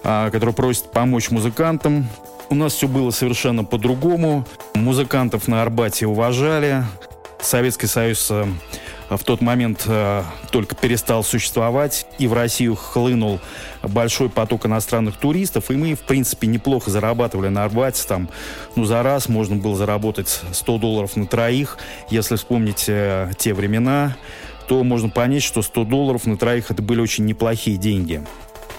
а, 0.03 0.31
который 0.31 0.55
просит 0.55 0.91
помочь 0.91 1.31
музыкантам. 1.31 2.09
У 2.49 2.55
нас 2.55 2.75
все 2.75 2.89
было 2.89 3.11
совершенно 3.11 3.65
по-другому. 3.65 4.47
Музыкантов 4.75 5.49
на 5.49 5.63
Арбате 5.63 6.07
уважали. 6.07 6.85
Советский 7.41 7.87
Союз 7.87 8.29
э, 8.31 8.47
в 9.09 9.23
тот 9.25 9.41
момент 9.41 9.85
э, 9.87 10.23
только 10.51 10.75
перестал 10.75 11.23
существовать, 11.23 12.07
и 12.19 12.27
в 12.27 12.33
Россию 12.33 12.75
хлынул 12.75 13.41
большой 13.83 14.29
поток 14.29 14.67
иностранных 14.67 15.17
туристов, 15.17 15.71
и 15.71 15.75
мы, 15.75 15.95
в 15.95 16.01
принципе, 16.01 16.47
неплохо 16.47 16.91
зарабатывали 16.91 17.49
на 17.49 17.65
Арбате, 17.65 18.03
там, 18.07 18.29
ну, 18.75 18.85
за 18.85 19.03
раз 19.03 19.29
можно 19.29 19.57
было 19.57 19.77
заработать 19.77 20.41
100 20.53 20.79
долларов 20.79 21.17
на 21.17 21.27
троих, 21.27 21.79
если 22.11 22.37
вспомнить 22.37 22.85
э, 22.89 23.31
те 23.39 23.55
времена, 23.55 24.17
то 24.69 24.83
можно 24.83 25.09
понять, 25.09 25.43
что 25.43 25.63
100 25.63 25.85
долларов 25.85 26.27
на 26.27 26.37
троих 26.37 26.71
это 26.71 26.83
были 26.83 27.01
очень 27.01 27.25
неплохие 27.25 27.77
деньги. 27.77 28.23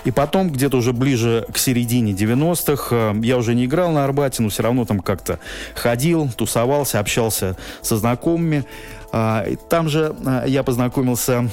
И 0.08 0.12
потом, 0.12 0.50
где-то 0.50 0.78
уже 0.78 0.94
ближе 0.94 1.46
к 1.52 1.58
середине 1.58 2.14
90-х, 2.14 2.88
э, 2.92 3.14
я 3.24 3.38
уже 3.38 3.56
не 3.56 3.66
играл 3.66 3.92
на 3.92 4.06
Арбате, 4.06 4.42
но 4.42 4.50
все 4.50 4.64
равно 4.64 4.86
там 4.86 5.02
как-то 5.02 5.40
ходил, 5.76 6.30
тусовался, 6.30 7.00
общался 7.00 7.58
со 7.82 7.98
знакомыми. 7.98 8.64
А, 9.12 9.46
там 9.70 9.90
же 9.90 10.16
а, 10.26 10.46
я 10.46 10.64
познакомился 10.64 11.50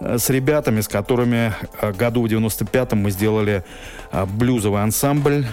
э, 0.00 0.18
с 0.18 0.30
ребятами, 0.30 0.80
с 0.80 0.88
которыми 0.88 1.52
э, 1.80 1.92
году 1.92 2.22
в 2.22 2.26
95-м 2.26 2.98
мы 2.98 3.10
сделали 3.10 3.62
а, 4.10 4.24
блюзовый 4.26 4.82
ансамбль. 4.82 5.46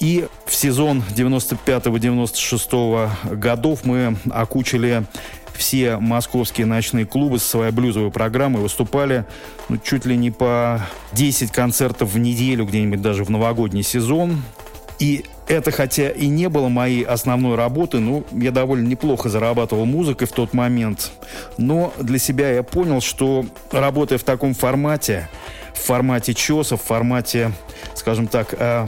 И 0.00 0.26
в 0.46 0.54
сезон 0.54 1.02
95-96 1.14 3.34
годов 3.34 3.84
мы 3.84 4.16
окучили 4.30 5.04
все 5.58 5.98
московские 5.98 6.66
ночные 6.66 7.04
клубы 7.04 7.40
со 7.40 7.48
своей 7.48 7.72
блюзовой 7.72 8.12
программой 8.12 8.62
выступали 8.62 9.26
ну, 9.68 9.76
чуть 9.76 10.06
ли 10.06 10.16
не 10.16 10.30
по 10.30 10.80
10 11.12 11.50
концертов 11.50 12.12
в 12.12 12.18
неделю, 12.18 12.64
где-нибудь 12.64 13.02
даже 13.02 13.24
в 13.24 13.30
новогодний 13.30 13.82
сезон. 13.82 14.40
И 14.98 15.24
это, 15.46 15.70
хотя 15.70 16.10
и 16.10 16.26
не 16.26 16.48
было 16.48 16.68
моей 16.68 17.04
основной 17.04 17.56
работы, 17.56 17.98
но 18.00 18.24
я 18.32 18.50
довольно 18.50 18.86
неплохо 18.86 19.28
зарабатывал 19.28 19.86
музыкой 19.86 20.26
в 20.26 20.32
тот 20.32 20.52
момент. 20.52 21.12
Но 21.56 21.92
для 21.98 22.18
себя 22.18 22.50
я 22.50 22.62
понял, 22.62 23.00
что 23.00 23.46
работая 23.70 24.18
в 24.18 24.24
таком 24.24 24.54
формате, 24.54 25.28
в 25.72 25.78
формате 25.78 26.34
чеса, 26.34 26.76
в 26.76 26.82
формате, 26.82 27.52
скажем 27.94 28.26
так, 28.26 28.54
э, 28.58 28.86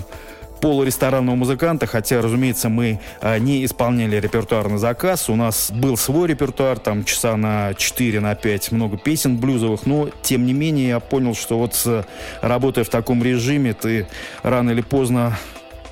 полуресторанного 0.60 1.36
музыканта, 1.36 1.86
хотя, 1.86 2.20
разумеется, 2.20 2.68
мы 2.68 3.00
а, 3.22 3.38
не 3.38 3.64
исполняли 3.64 4.16
репертуар 4.16 4.68
на 4.68 4.78
заказ. 4.78 5.30
У 5.30 5.36
нас 5.36 5.70
был 5.70 5.96
свой 5.96 6.28
репертуар, 6.28 6.78
там 6.78 7.04
часа 7.04 7.36
на 7.36 7.72
4, 7.72 8.20
на 8.20 8.34
5, 8.34 8.72
много 8.72 8.98
песен 8.98 9.38
блюзовых, 9.38 9.86
но, 9.86 10.10
тем 10.22 10.44
не 10.44 10.52
менее, 10.52 10.88
я 10.88 11.00
понял, 11.00 11.34
что 11.34 11.58
вот 11.58 12.06
работая 12.42 12.84
в 12.84 12.90
таком 12.90 13.22
режиме, 13.22 13.72
ты 13.72 14.06
рано 14.42 14.70
или 14.70 14.82
поздно 14.82 15.38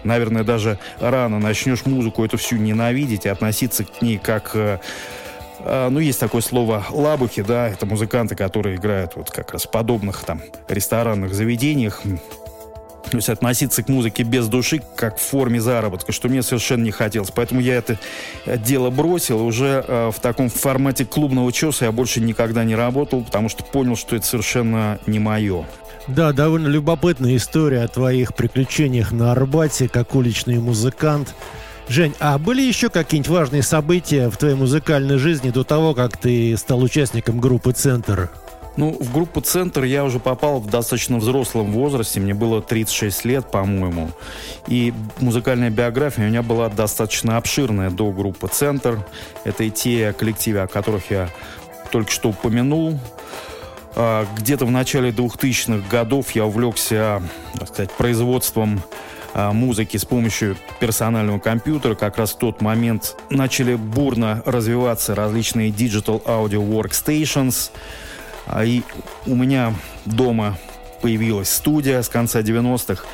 наверное, 0.04 0.44
даже 0.44 0.78
рано 1.00 1.38
начнешь 1.38 1.86
музыку 1.86 2.24
эту 2.24 2.36
всю 2.36 2.56
ненавидеть 2.56 3.26
и 3.26 3.28
относиться 3.28 3.84
к 3.84 4.02
ней 4.02 4.18
как 4.18 4.52
э, 4.54 4.78
э, 5.60 5.88
ну, 5.88 5.98
есть 6.00 6.20
такое 6.20 6.42
слово 6.42 6.84
лабухи, 6.90 7.42
да, 7.42 7.68
это 7.68 7.86
музыканты, 7.86 8.34
которые 8.34 8.76
играют 8.76 9.16
вот 9.16 9.30
как 9.30 9.52
раз 9.52 9.64
в 9.64 9.70
подобных 9.70 10.24
там 10.24 10.40
ресторанных 10.68 11.34
заведениях, 11.34 12.02
то 13.10 13.16
есть 13.16 13.28
относиться 13.28 13.82
к 13.82 13.88
музыке 13.88 14.22
без 14.22 14.48
души, 14.48 14.82
как 14.96 15.18
в 15.18 15.22
форме 15.22 15.60
заработка, 15.60 16.12
что 16.12 16.28
мне 16.28 16.42
совершенно 16.42 16.84
не 16.84 16.90
хотелось. 16.90 17.30
Поэтому 17.30 17.60
я 17.60 17.76
это 17.76 17.98
дело 18.46 18.90
бросил. 18.90 19.44
Уже 19.44 19.84
э, 19.86 20.10
в 20.14 20.20
таком 20.20 20.48
формате 20.48 21.04
клубного 21.04 21.52
чеса 21.52 21.86
я 21.86 21.92
больше 21.92 22.20
никогда 22.20 22.64
не 22.64 22.74
работал, 22.74 23.22
потому 23.22 23.48
что 23.48 23.64
понял, 23.64 23.96
что 23.96 24.16
это 24.16 24.26
совершенно 24.26 24.98
не 25.06 25.18
мое. 25.18 25.64
Да, 26.06 26.32
довольно 26.32 26.68
любопытная 26.68 27.36
история 27.36 27.82
о 27.82 27.88
твоих 27.88 28.34
приключениях 28.34 29.12
на 29.12 29.32
Арбате, 29.32 29.88
как 29.88 30.14
уличный 30.14 30.58
музыкант. 30.58 31.34
Жень, 31.88 32.14
а 32.18 32.38
были 32.38 32.60
еще 32.62 32.90
какие-нибудь 32.90 33.30
важные 33.30 33.62
события 33.62 34.28
в 34.28 34.36
твоей 34.36 34.54
музыкальной 34.54 35.18
жизни 35.18 35.50
до 35.50 35.64
того, 35.64 35.94
как 35.94 36.16
ты 36.16 36.56
стал 36.56 36.82
участником 36.82 37.40
группы 37.40 37.72
«Центр»? 37.72 38.30
Ну, 38.78 38.96
в 39.00 39.12
группу 39.12 39.40
«Центр» 39.40 39.82
я 39.82 40.04
уже 40.04 40.20
попал 40.20 40.60
в 40.60 40.70
достаточно 40.70 41.16
взрослом 41.16 41.72
возрасте. 41.72 42.20
Мне 42.20 42.32
было 42.32 42.62
36 42.62 43.24
лет, 43.24 43.50
по-моему. 43.50 44.12
И 44.68 44.94
музыкальная 45.18 45.68
биография 45.68 46.26
у 46.26 46.28
меня 46.28 46.44
была 46.44 46.68
достаточно 46.68 47.38
обширная 47.38 47.90
до 47.90 48.12
группы 48.12 48.46
«Центр». 48.46 49.04
Это 49.42 49.64
и 49.64 49.70
те 49.72 50.12
коллективы, 50.12 50.60
о 50.60 50.68
которых 50.68 51.10
я 51.10 51.28
только 51.90 52.12
что 52.12 52.28
упомянул. 52.28 53.00
А, 53.96 54.24
где-то 54.36 54.64
в 54.64 54.70
начале 54.70 55.10
2000-х 55.10 55.88
годов 55.90 56.30
я 56.36 56.46
увлекся, 56.46 57.20
так 57.58 57.66
сказать, 57.70 57.90
производством 57.90 58.80
а, 59.34 59.52
музыки 59.52 59.96
с 59.96 60.04
помощью 60.04 60.56
персонального 60.78 61.40
компьютера. 61.40 61.96
Как 61.96 62.16
раз 62.16 62.30
в 62.30 62.38
тот 62.38 62.60
момент 62.60 63.16
начали 63.28 63.74
бурно 63.74 64.40
развиваться 64.46 65.16
различные 65.16 65.70
digital 65.70 66.22
audio 66.24 66.64
workstations. 66.64 67.72
А, 68.48 68.64
и 68.64 68.82
у 69.26 69.34
меня 69.34 69.74
дома 70.06 70.56
появилась 71.02 71.50
студия 71.50 72.02
с 72.02 72.08
конца 72.08 72.40
90-х. 72.40 73.04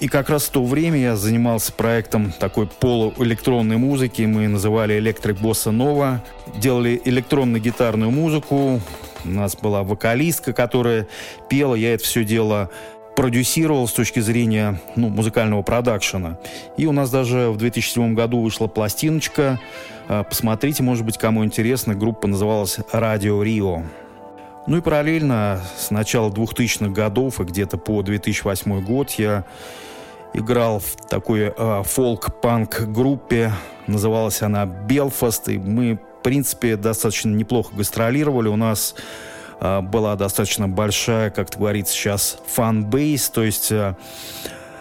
И 0.00 0.08
как 0.08 0.30
раз 0.30 0.44
в 0.44 0.50
то 0.50 0.64
время 0.64 0.98
я 0.98 1.16
занимался 1.16 1.72
проектом 1.72 2.32
такой 2.32 2.66
полуэлектронной 2.66 3.76
музыки. 3.76 4.22
Мы 4.22 4.48
называли 4.48 4.96
Electric 4.96 5.40
Bossa 5.40 5.72
Nova. 5.72 6.20
Делали 6.56 7.00
электронно-гитарную 7.04 8.10
музыку, 8.10 8.80
У 9.24 9.28
нас 9.28 9.56
была 9.56 9.82
вокалистка, 9.82 10.54
которая 10.54 11.06
пела, 11.50 11.74
я 11.74 11.94
это 11.94 12.04
все 12.04 12.24
дело 12.24 12.70
продюсировал 13.14 13.86
с 13.86 13.92
точки 13.92 14.20
зрения 14.20 14.80
ну, 14.96 15.10
музыкального 15.10 15.60
продакшена. 15.60 16.38
И 16.78 16.86
у 16.86 16.92
нас 16.92 17.10
даже 17.10 17.50
в 17.50 17.58
2007 17.58 18.14
году 18.14 18.40
вышла 18.40 18.66
пластиночка. 18.66 19.60
А, 20.08 20.22
посмотрите, 20.22 20.82
может 20.82 21.04
быть, 21.04 21.18
кому 21.18 21.44
интересно. 21.44 21.94
Группа 21.94 22.26
называлась 22.26 22.78
«Радио 22.92 23.42
Рио». 23.42 23.82
Ну 24.66 24.76
и 24.76 24.80
параллельно 24.80 25.60
с 25.76 25.90
начала 25.90 26.30
2000-х 26.30 26.90
годов 26.90 27.40
и 27.40 27.44
где-то 27.44 27.78
по 27.78 28.02
2008 28.02 28.84
год 28.84 29.10
я 29.12 29.44
играл 30.34 30.80
в 30.80 30.96
такой 31.08 31.52
э, 31.56 31.82
фолк-панк 31.84 32.82
группе. 32.88 33.52
Называлась 33.86 34.42
она 34.42 34.66
«Белфаст». 34.66 35.48
И 35.48 35.58
мы, 35.58 35.98
в 36.18 36.22
принципе, 36.22 36.76
достаточно 36.76 37.30
неплохо 37.30 37.74
гастролировали. 37.74 38.48
У 38.48 38.56
нас 38.56 38.94
э, 39.60 39.80
была 39.80 40.14
достаточно 40.16 40.68
большая, 40.68 41.30
как 41.30 41.48
говорится 41.50 41.94
сейчас, 41.94 42.38
fan 42.46 42.77
base, 42.77 43.30
то 43.30 43.42
есть 43.42 43.72
э, 43.72 43.94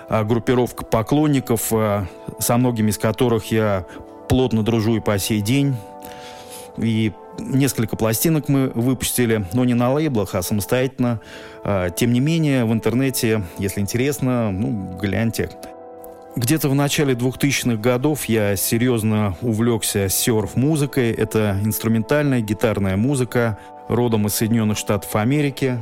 группировка 0.10 0.84
поклонников, 0.86 1.72
со 2.40 2.58
многими 2.58 2.90
из 2.90 2.98
которых 2.98 3.46
я 3.52 3.86
плотно 4.28 4.62
дружу 4.62 4.98
и 4.98 5.00
по 5.00 5.18
сей 5.18 5.42
день. 5.42 5.76
И 6.78 7.14
несколько 7.39 7.96
пластинок 7.96 8.50
мы 8.50 8.69
выпустили, 8.69 9.46
но 9.53 9.65
не 9.65 9.74
на 9.74 9.91
лейблах, 9.91 10.36
а 10.36 10.41
самостоятельно. 10.41 11.22
А, 11.63 11.89
тем 11.89 12.13
не 12.13 12.19
менее, 12.19 12.65
в 12.65 12.74
интернете, 12.74 13.43
если 13.58 13.81
интересно, 13.81 14.51
ну, 14.51 14.98
гляньте. 15.00 15.50
Где-то 16.36 16.69
в 16.69 16.75
начале 16.75 17.15
2000-х 17.15 17.81
годов 17.81 18.25
я 18.25 18.55
серьезно 18.55 19.36
увлекся 19.41 20.10
серф-музыкой. 20.10 21.12
Это 21.12 21.60
инструментальная 21.63 22.41
гитарная 22.41 22.96
музыка, 22.96 23.58
родом 23.88 24.27
из 24.27 24.36
Соединенных 24.36 24.77
Штатов 24.77 25.15
Америки. 25.15 25.79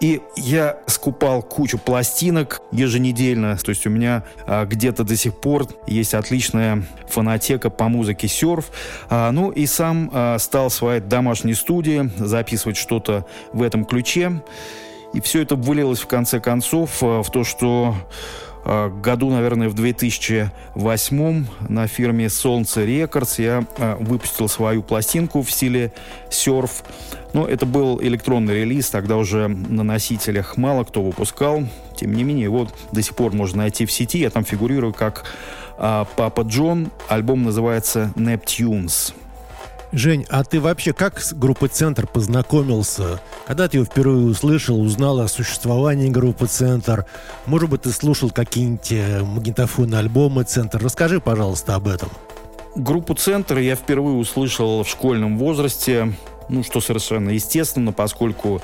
И 0.00 0.22
я 0.34 0.78
скупал 0.86 1.42
кучу 1.42 1.78
пластинок 1.78 2.62
еженедельно. 2.72 3.56
То 3.58 3.70
есть 3.70 3.86
у 3.86 3.90
меня 3.90 4.24
а, 4.46 4.64
где-то 4.64 5.04
до 5.04 5.14
сих 5.14 5.38
пор 5.38 5.66
есть 5.86 6.14
отличная 6.14 6.84
фонотека 7.06 7.68
по 7.68 7.88
музыке 7.88 8.26
серф. 8.26 8.70
А, 9.10 9.30
ну 9.30 9.50
и 9.50 9.66
сам 9.66 10.10
а, 10.12 10.38
стал 10.38 10.70
своей 10.70 11.00
домашней 11.00 11.54
студии 11.54 12.10
записывать 12.16 12.78
что-то 12.78 13.26
в 13.52 13.62
этом 13.62 13.84
ключе. 13.84 14.42
И 15.12 15.20
все 15.20 15.42
это 15.42 15.56
вылилось 15.56 16.00
в 16.00 16.06
конце 16.06 16.40
концов 16.40 17.02
а, 17.02 17.22
в 17.22 17.30
то, 17.30 17.44
что 17.44 17.94
году, 18.64 19.30
наверное, 19.30 19.68
в 19.68 19.74
2008 19.74 21.46
на 21.68 21.86
фирме 21.86 22.28
Солнце 22.28 22.84
Рекордс 22.84 23.38
я 23.38 23.64
а, 23.78 23.96
выпустил 23.96 24.48
свою 24.48 24.82
пластинку 24.82 25.42
в 25.42 25.50
стиле 25.50 25.92
серф. 26.30 26.84
Но 27.32 27.46
это 27.46 27.64
был 27.64 28.00
электронный 28.02 28.54
релиз, 28.54 28.90
тогда 28.90 29.16
уже 29.16 29.48
на 29.48 29.82
носителях 29.82 30.56
мало 30.56 30.84
кто 30.84 31.02
выпускал. 31.02 31.62
Тем 31.96 32.12
не 32.14 32.22
менее, 32.22 32.44
его 32.44 32.68
до 32.92 33.02
сих 33.02 33.14
пор 33.14 33.32
можно 33.32 33.58
найти 33.58 33.86
в 33.86 33.92
сети. 33.92 34.18
Я 34.18 34.30
там 34.30 34.44
фигурирую 34.44 34.92
как 34.92 35.24
а, 35.78 36.06
Папа 36.16 36.42
Джон. 36.42 36.90
Альбом 37.08 37.44
называется 37.44 38.12
Neptunes. 38.16 39.14
Жень, 39.92 40.24
а 40.28 40.44
ты 40.44 40.60
вообще 40.60 40.92
как 40.92 41.20
с 41.20 41.32
группой 41.32 41.68
«Центр» 41.68 42.06
познакомился? 42.06 43.20
Когда 43.46 43.66
ты 43.66 43.78
ее 43.78 43.84
впервые 43.84 44.26
услышал, 44.26 44.80
узнал 44.80 45.18
о 45.18 45.26
существовании 45.26 46.08
группы 46.08 46.46
«Центр»? 46.46 47.06
Может 47.46 47.70
быть, 47.70 47.82
ты 47.82 47.90
слушал 47.90 48.30
какие-нибудь 48.30 48.92
э, 48.92 49.20
магнитофонные 49.24 49.98
альбомы 49.98 50.44
«Центр»? 50.44 50.80
Расскажи, 50.80 51.20
пожалуйста, 51.20 51.74
об 51.74 51.88
этом. 51.88 52.08
Группу 52.76 53.14
«Центр» 53.14 53.58
я 53.58 53.74
впервые 53.74 54.16
услышал 54.16 54.84
в 54.84 54.88
школьном 54.88 55.38
возрасте, 55.38 56.12
ну, 56.48 56.62
что 56.62 56.80
совершенно 56.80 57.30
естественно, 57.30 57.92
поскольку 57.92 58.62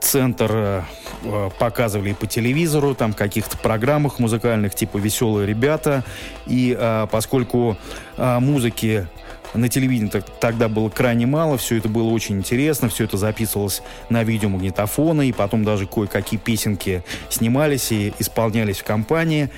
центр 0.00 0.50
э, 0.52 0.82
э, 1.24 1.50
показывали 1.58 2.14
по 2.14 2.26
телевизору, 2.26 2.96
там 2.96 3.12
каких-то 3.12 3.56
программах 3.58 4.18
музыкальных, 4.18 4.74
типа 4.74 4.98
«Веселые 4.98 5.46
ребята». 5.46 6.04
И 6.46 6.76
э, 6.78 7.06
поскольку 7.10 7.76
музыки 8.16 9.06
на 9.54 9.68
телевидении 9.68 10.10
тогда 10.40 10.68
было 10.68 10.88
крайне 10.88 11.26
мало, 11.26 11.58
все 11.58 11.76
это 11.76 11.88
было 11.88 12.10
очень 12.10 12.36
интересно, 12.38 12.88
все 12.88 13.04
это 13.04 13.16
записывалось 13.16 13.82
на 14.10 14.22
видеомагнитофоны, 14.22 15.28
и 15.28 15.32
потом 15.32 15.64
даже 15.64 15.86
кое-какие 15.86 16.38
песенки 16.38 17.02
снимались 17.30 17.90
и 17.92 18.12
исполнялись 18.18 18.78
в 18.78 18.84
компании. 18.84 19.50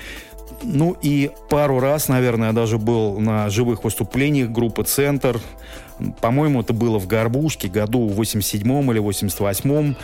Ну 0.63 0.95
и 1.01 1.31
пару 1.49 1.79
раз, 1.79 2.07
наверное, 2.07 2.47
я 2.47 2.53
даже 2.53 2.77
был 2.77 3.19
на 3.19 3.49
живых 3.49 3.83
выступлениях 3.83 4.49
группы 4.49 4.83
«Центр». 4.83 5.39
По-моему, 6.19 6.61
это 6.61 6.73
было 6.73 6.99
в 6.99 7.07
Горбушке, 7.07 7.67
году 7.67 8.07
в 8.07 8.19
87-м 8.19 8.91
или 8.91 9.01
88-м. 9.01 9.95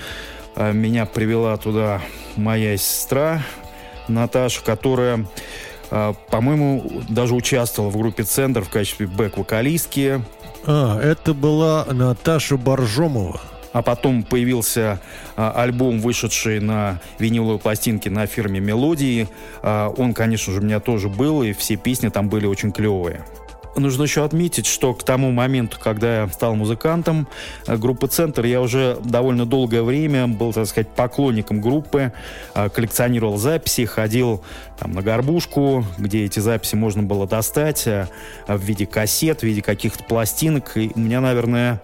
А, 0.56 0.71
меня 0.71 1.06
привела 1.06 1.58
туда 1.58 2.02
моя 2.36 2.78
сестра 2.78 3.43
Наташа, 4.08 4.63
которая 4.63 5.26
по-моему, 5.89 7.04
даже 7.10 7.34
участвовала 7.34 7.89
в 7.89 7.97
группе 7.97 8.23
«Центр» 8.23 8.62
в 8.62 8.69
качестве 8.69 9.08
бэк-вокалистки. 9.08 10.21
А, 10.65 11.00
это 11.00 11.34
была 11.34 11.86
Наташа 11.86 12.58
Боржомова. 12.58 13.39
А 13.73 13.82
потом 13.82 14.23
появился 14.23 15.00
а, 15.36 15.52
альбом, 15.52 16.00
вышедший 16.00 16.60
на 16.60 17.00
виниловой 17.19 17.60
пластинке 17.60 18.10
на 18.10 18.26
фирме 18.26 18.60
«Мелодии». 18.60 19.28
А, 19.62 19.89
он, 19.89 20.13
конечно 20.13 20.54
же, 20.54 20.60
у 20.60 20.63
меня 20.63 20.80
тоже 20.80 21.10
был, 21.10 21.43
и 21.43 21.54
все 21.54 21.76
песни 21.76 22.10
там 22.10 22.28
были 22.28 22.47
очень 22.47 22.71
клевые. 22.71 23.23
Нужно 23.75 24.03
еще 24.03 24.23
отметить, 24.23 24.65
что 24.65 24.93
к 24.93 25.03
тому 25.03 25.32
моменту, 25.32 25.77
когда 25.80 26.21
я 26.21 26.27
стал 26.30 26.56
музыкантом 26.56 27.27
э, 27.67 27.77
группы 27.77 28.08
«Центр», 28.08 28.45
я 28.45 28.62
уже 28.62 28.97
довольно 29.03 29.45
долгое 29.45 29.84
время 29.84 30.27
был, 30.27 30.51
так 30.51 30.65
сказать, 30.67 30.89
поклонником 30.89 31.62
группы, 31.62 32.12
э, 32.56 32.69
коллекционировал 32.69 33.38
записи, 33.38 33.86
ходил 33.86 34.43
там, 34.80 34.93
на 34.93 35.03
горбушку, 35.03 35.86
где 35.99 36.25
эти 36.25 36.39
записи 36.39 36.75
можно 36.75 37.03
было 37.03 37.27
достать 37.27 37.86
э, 37.86 38.08
в 38.47 38.62
виде 38.62 38.88
кассет, 38.88 39.41
в 39.41 39.43
виде 39.43 39.62
каких-то 39.62 40.03
пластинок. 40.03 40.75
И 40.75 40.91
у 40.95 40.99
меня, 40.99 41.21
наверное, 41.21 41.82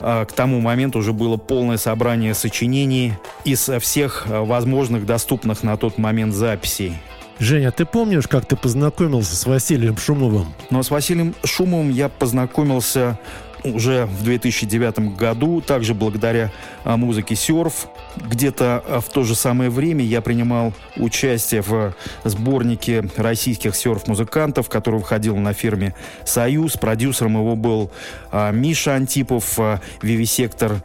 к 0.00 0.28
тому 0.34 0.60
моменту 0.60 0.98
уже 0.98 1.12
было 1.12 1.36
полное 1.36 1.78
собрание 1.78 2.34
сочинений 2.34 3.14
из 3.44 3.70
всех 3.80 4.26
возможных 4.26 5.06
доступных 5.06 5.62
на 5.62 5.76
тот 5.76 5.98
момент 5.98 6.34
записей. 6.34 6.98
Женя, 7.38 7.72
ты 7.72 7.84
помнишь, 7.84 8.28
как 8.28 8.46
ты 8.46 8.56
познакомился 8.56 9.34
с 9.34 9.46
Василием 9.46 9.96
Шумовым? 9.96 10.54
Ну, 10.70 10.82
с 10.82 10.90
Василием 10.90 11.34
Шумовым 11.44 11.90
я 11.90 12.08
познакомился 12.08 13.18
уже 13.64 14.06
в 14.06 14.24
2009 14.24 15.16
году, 15.16 15.60
также 15.60 15.94
благодаря 15.94 16.52
а, 16.84 16.96
музыке 16.96 17.34
серф. 17.34 17.88
Где-то 18.16 18.84
а, 18.86 19.00
в 19.00 19.08
то 19.08 19.24
же 19.24 19.34
самое 19.34 19.70
время 19.70 20.04
я 20.04 20.20
принимал 20.20 20.72
участие 20.96 21.62
в 21.62 21.94
сборнике 22.24 23.04
российских 23.16 23.74
серф-музыкантов, 23.74 24.68
который 24.68 25.00
выходил 25.00 25.36
на 25.36 25.54
фирме 25.54 25.94
«Союз». 26.24 26.74
Продюсером 26.74 27.36
его 27.36 27.56
был 27.56 27.90
а, 28.30 28.50
Миша 28.52 28.94
Антипов, 28.94 29.58
Вивисектор 30.02 30.82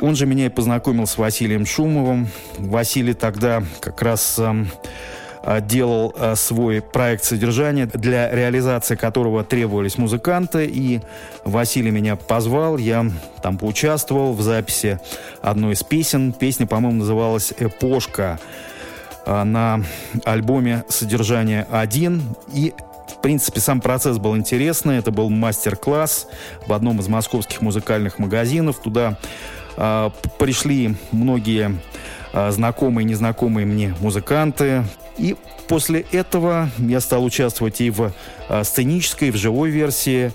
он 0.00 0.16
же 0.16 0.24
меня 0.24 0.46
и 0.46 0.48
познакомил 0.48 1.06
с 1.06 1.18
Василием 1.18 1.66
Шумовым. 1.66 2.28
Василий 2.56 3.12
тогда 3.12 3.62
как 3.80 4.00
раз 4.00 4.38
а, 4.38 4.56
делал 5.60 6.14
а, 6.16 6.34
свой 6.36 6.82
проект 6.82 7.24
содержания, 7.24 7.86
для 7.86 8.30
реализации 8.30 8.94
которого 8.94 9.42
требовались 9.44 9.98
музыканты, 9.98 10.66
и 10.66 11.00
Василий 11.44 11.90
меня 11.90 12.16
позвал, 12.16 12.76
я 12.76 13.06
там 13.42 13.58
поучаствовал 13.58 14.34
в 14.34 14.42
записи 14.42 15.00
одной 15.40 15.74
из 15.74 15.82
песен. 15.82 16.32
Песня, 16.32 16.66
по-моему, 16.66 16.98
называлась 16.98 17.52
«Эпошка» 17.58 18.38
а, 19.24 19.44
на 19.44 19.82
альбоме 20.24 20.84
«Содержание 20.88 21.66
1». 21.70 22.20
И 22.52 22.74
в 23.20 23.22
принципе, 23.22 23.60
сам 23.60 23.80
процесс 23.80 24.18
был 24.18 24.36
интересный. 24.36 24.96
Это 24.96 25.10
был 25.10 25.28
мастер-класс 25.28 26.26
в 26.66 26.72
одном 26.72 27.00
из 27.00 27.08
московских 27.08 27.60
музыкальных 27.60 28.18
магазинов. 28.18 28.78
Туда 28.78 29.18
э, 29.76 30.10
пришли 30.38 30.94
многие 31.12 31.78
э, 32.32 32.50
знакомые 32.50 33.04
и 33.04 33.08
незнакомые 33.10 33.66
мне 33.66 33.94
музыканты. 34.00 34.84
И 35.20 35.36
после 35.68 36.06
этого 36.12 36.70
я 36.78 37.00
стал 37.00 37.24
участвовать 37.24 37.82
и 37.82 37.90
в 37.90 38.12
а, 38.48 38.64
сценической, 38.64 39.28
и 39.28 39.30
в 39.30 39.36
живой 39.36 39.68
версии 39.68 40.32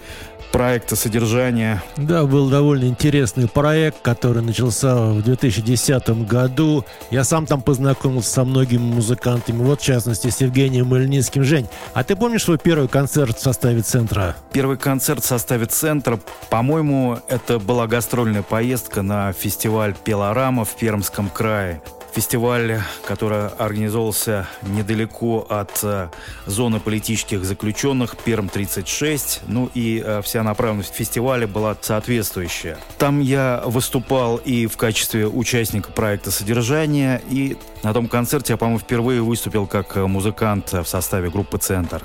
проекта 0.51 0.95
содержания. 0.95 1.83
Да, 1.97 2.23
был 2.23 2.49
довольно 2.49 2.85
интересный 2.85 3.47
проект, 3.49 4.01
который 4.03 4.43
начался 4.43 4.95
в 4.95 5.23
2010 5.23 6.27
году. 6.27 6.85
Я 7.09 7.23
сам 7.23 7.47
там 7.47 7.63
познакомился 7.63 8.29
со 8.29 8.45
многими 8.45 8.79
музыкантами, 8.79 9.57
вот 9.57 9.81
в 9.81 9.83
частности 9.83 10.29
с 10.29 10.39
Евгением 10.39 10.93
Мельницким. 10.93 11.43
Жень, 11.43 11.67
а 11.93 12.03
ты 12.03 12.15
помнишь 12.15 12.43
свой 12.43 12.59
первый 12.59 12.87
концерт 12.87 13.37
в 13.37 13.41
составе 13.41 13.81
центра? 13.81 14.35
Первый 14.53 14.77
концерт 14.77 15.23
в 15.23 15.27
составе 15.27 15.65
центра, 15.65 16.19
по-моему, 16.49 17.19
это 17.27 17.57
была 17.57 17.87
гастрольная 17.87 18.43
поездка 18.43 19.01
на 19.01 19.33
фестиваль 19.33 19.95
Пелорама 20.05 20.63
в 20.63 20.75
Пермском 20.75 21.29
крае 21.29 21.81
фестиваль, 22.15 22.79
который 23.05 23.47
организовался 23.47 24.47
недалеко 24.61 25.45
от 25.49 25.79
э, 25.83 26.07
зоны 26.45 26.79
политических 26.79 27.43
заключенных, 27.43 28.15
Перм-36. 28.15 29.41
Ну 29.47 29.69
и 29.73 30.01
э, 30.03 30.21
вся 30.21 30.41
направленность 30.41 30.95
фестиваля 30.95 31.45
была 31.45 31.75
соответствующая. 31.81 32.77
Там 32.97 33.19
я 33.19 33.61
выступал 33.65 34.37
и 34.37 34.65
в 34.65 34.77
качестве 34.77 35.27
участника 35.27 35.91
проекта 35.91 36.31
«Содержание», 36.31 37.21
и 37.29 37.57
на 37.83 37.93
том 37.93 38.07
концерте 38.07 38.53
я, 38.53 38.57
по-моему, 38.57 38.79
впервые 38.79 39.21
выступил 39.21 39.67
как 39.67 39.97
музыкант 39.97 40.71
в 40.71 40.85
составе 40.85 41.29
группы 41.29 41.57
«Центр». 41.57 42.01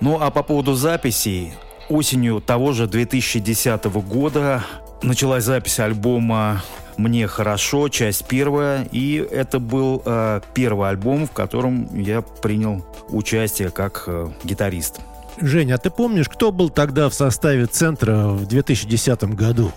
Ну 0.00 0.18
а 0.22 0.30
по 0.30 0.42
поводу 0.42 0.72
записей, 0.72 1.52
осенью 1.90 2.40
того 2.40 2.72
же 2.72 2.86
2010 2.86 3.84
года 3.84 4.64
началась 5.02 5.44
запись 5.44 5.78
альбома 5.80 6.62
«Мне 6.96 7.26
хорошо», 7.26 7.88
часть 7.88 8.26
первая, 8.26 8.86
и 8.92 9.16
это 9.16 9.58
был 9.58 10.02
э, 10.04 10.40
первый 10.54 10.88
альбом, 10.90 11.26
в 11.26 11.32
котором 11.32 11.88
я 12.00 12.22
принял 12.22 12.84
участие 13.08 13.70
как 13.70 14.04
э, 14.06 14.28
гитарист. 14.44 15.00
Женя, 15.40 15.74
а 15.74 15.78
ты 15.78 15.90
помнишь, 15.90 16.28
кто 16.28 16.52
был 16.52 16.70
тогда 16.70 17.08
в 17.08 17.14
составе 17.14 17.66
«Центра» 17.66 18.28
в 18.28 18.46
2010 18.46 19.24
году? 19.34 19.72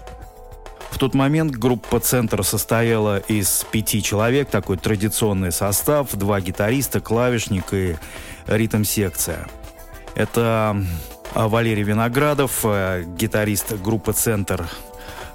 В 0.91 0.99
тот 0.99 1.13
момент 1.13 1.51
группа 1.53 1.99
«Центр» 1.99 2.43
состояла 2.43 3.17
из 3.17 3.65
пяти 3.71 4.01
человек, 4.01 4.49
такой 4.49 4.77
традиционный 4.77 5.51
состав, 5.51 6.13
два 6.15 6.39
гитариста, 6.41 6.99
клавишник 6.99 7.73
и 7.73 7.97
ритм-секция. 8.47 9.47
Это 10.15 10.77
а, 11.35 11.47
Валерий 11.47 11.83
Виноградов, 11.83 12.61
э, 12.63 13.03
гитарист 13.17 13.73
группы 13.73 14.13
«Центр», 14.13 14.67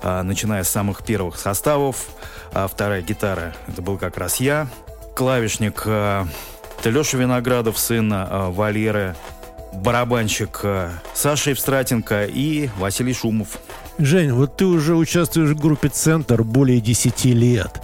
начиная 0.02 0.64
с 0.64 0.68
самых 0.68 1.04
первых 1.04 1.38
составов. 1.38 2.06
А 2.52 2.66
вторая 2.68 3.02
гитара— 3.02 3.54
это 3.68 3.82
был 3.82 3.98
как 3.98 4.18
раз 4.18 4.40
я. 4.40 4.68
Клавишник 5.14 5.82
э,— 5.86 6.24
это 6.80 6.90
Леша 6.90 7.18
Виноградов, 7.18 7.78
сын 7.78 8.12
э, 8.12 8.50
Валеры. 8.50 9.14
Барабанщик 9.72 10.60
Саша 11.14 11.50
Евстратенко 11.50 12.26
и 12.26 12.68
Василий 12.76 13.14
Шумов. 13.14 13.58
Жень, 13.98 14.32
вот 14.32 14.56
ты 14.56 14.66
уже 14.66 14.94
участвуешь 14.94 15.50
в 15.50 15.58
группе 15.58 15.88
«Центр» 15.88 16.42
более 16.42 16.78
10 16.80 17.24
лет. 17.24 17.80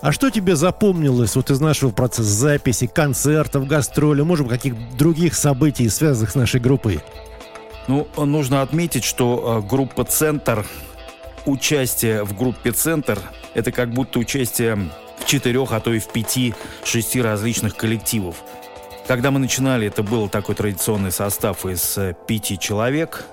А 0.00 0.12
что 0.12 0.30
тебе 0.30 0.54
запомнилось 0.56 1.34
вот 1.34 1.50
из 1.50 1.60
нашего 1.60 1.90
процесса 1.90 2.28
записи, 2.28 2.86
концертов, 2.86 3.66
гастролей, 3.66 4.24
может 4.24 4.46
быть, 4.46 4.56
каких 4.56 4.96
других 4.96 5.34
событий, 5.34 5.88
связанных 5.88 6.30
с 6.30 6.34
нашей 6.34 6.60
группой? 6.60 7.00
Ну, 7.88 8.06
нужно 8.16 8.62
отметить, 8.62 9.04
что 9.04 9.64
группа 9.68 10.04
«Центр», 10.04 10.64
участие 11.48 12.24
в 12.24 12.36
группе 12.36 12.72
«Центр»— 12.72 13.18
это 13.54 13.72
как 13.72 13.90
будто 13.90 14.18
участие 14.18 14.90
в 15.18 15.26
четырех, 15.26 15.72
а 15.72 15.80
то 15.80 15.92
и 15.92 15.98
в 15.98 16.08
пяти-шести 16.08 17.20
различных 17.20 17.76
коллективов. 17.76 18.36
Когда 19.06 19.30
мы 19.30 19.38
начинали, 19.38 19.86
это 19.86 20.02
был 20.02 20.28
такой 20.28 20.54
традиционный 20.54 21.12
состав 21.12 21.64
из 21.66 21.96
э, 21.96 22.14
пяти 22.26 22.58
человек. 22.58 23.24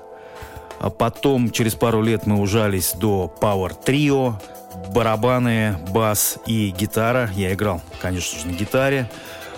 А 0.80 0.90
потом, 0.90 1.52
через 1.52 1.76
пару 1.76 2.02
лет, 2.02 2.26
мы 2.26 2.40
ужались 2.40 2.94
до 2.94 3.34
Power 3.42 3.74
Trio— 3.86 4.36
барабаны, 4.94 5.78
бас 5.92 6.38
и 6.46 6.70
гитара. 6.70 7.30
Я 7.36 7.54
играл, 7.54 7.82
конечно 8.02 8.40
же, 8.40 8.48
на 8.48 8.52
гитаре. 8.52 9.10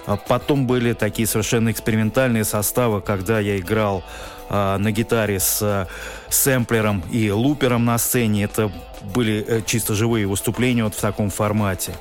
А 0.06 0.16
потом 0.16 0.68
были 0.68 0.94
такие 0.94 1.28
совершенно 1.28 1.72
экспериментальные 1.72 2.46
составы, 2.46 3.02
когда 3.02 3.40
я 3.40 3.58
играл 3.58 4.04
э, 4.50 4.78
на 4.78 4.92
гитаре 4.92 5.40
с 5.40 5.62
э, 5.62 5.86
сэмплером 6.30 7.04
и 7.12 7.32
лупером 7.32 7.86
на 7.86 7.98
сцене. 7.98 8.44
Это 8.44 8.72
были 9.14 9.46
э, 9.48 9.62
чисто 9.66 9.94
живые 9.94 10.28
выступления 10.28 10.84
вот 10.84 10.96
в 10.96 11.02
таком 11.02 11.30
формате. 11.30 11.94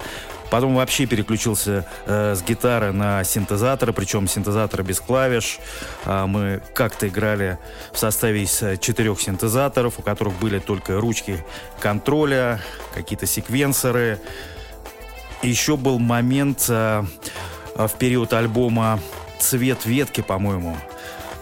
Потом 0.51 0.77
вообще 0.77 1.07
переключился 1.07 1.87
э, 2.07 2.35
с 2.35 2.43
гитары 2.43 2.93
на 2.93 3.25
синтезаторы, 3.25 3.93
причем 3.93 4.29
синтезаторы 4.29 4.85
без 4.85 5.01
клавиш. 5.01 5.59
Э, 6.05 6.27
мы 6.27 6.63
как-то 6.75 7.09
играли 7.09 7.59
в 7.93 7.99
составе 7.99 8.45
из 8.45 8.63
четырех 8.81 9.21
синтезаторов, 9.21 9.99
у 9.99 10.03
которых 10.03 10.35
были 10.39 10.59
только 10.59 11.01
ручки 11.01 11.45
контроля, 11.81 12.61
какие-то 12.95 13.27
секвенсоры. 13.27 14.21
Еще 15.43 15.77
был 15.77 15.99
момент 15.99 16.67
э, 16.69 17.05
в 17.75 17.91
период 17.99 18.33
альбома 18.33 19.01
«Цвет 19.39 19.85
ветки», 19.85 20.21
по-моему, 20.21 20.77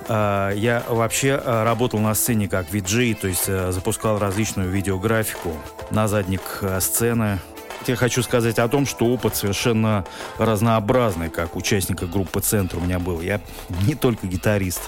я 0.09 0.83
вообще 0.89 1.41
э, 1.43 1.65
работал 1.65 1.99
на 2.01 2.15
сцене 2.15 2.49
как 2.49 2.73
виджей, 2.73 3.15
то 3.15 3.29
есть 3.29 3.47
запускал 3.47 4.19
различную 4.19 4.71
видеографику 4.71 5.53
на 5.91 6.09
задник 6.09 6.63
сцены, 6.81 7.41
я 7.87 7.97
хочу 7.97 8.23
сказать 8.23 8.59
о 8.59 8.69
том, 8.69 8.87
что 8.87 9.07
опыт 9.07 9.37
совершенно 9.37 10.05
разнообразный, 10.39 11.29
как 11.29 11.55
участника 11.55 12.07
группы 12.07 12.41
«Центр» 12.41 12.79
у 12.79 12.81
меня 12.81 12.99
был. 12.99 13.21
Я 13.21 13.41
не 13.87 13.95
только 13.95 14.27
гитарист. 14.27 14.81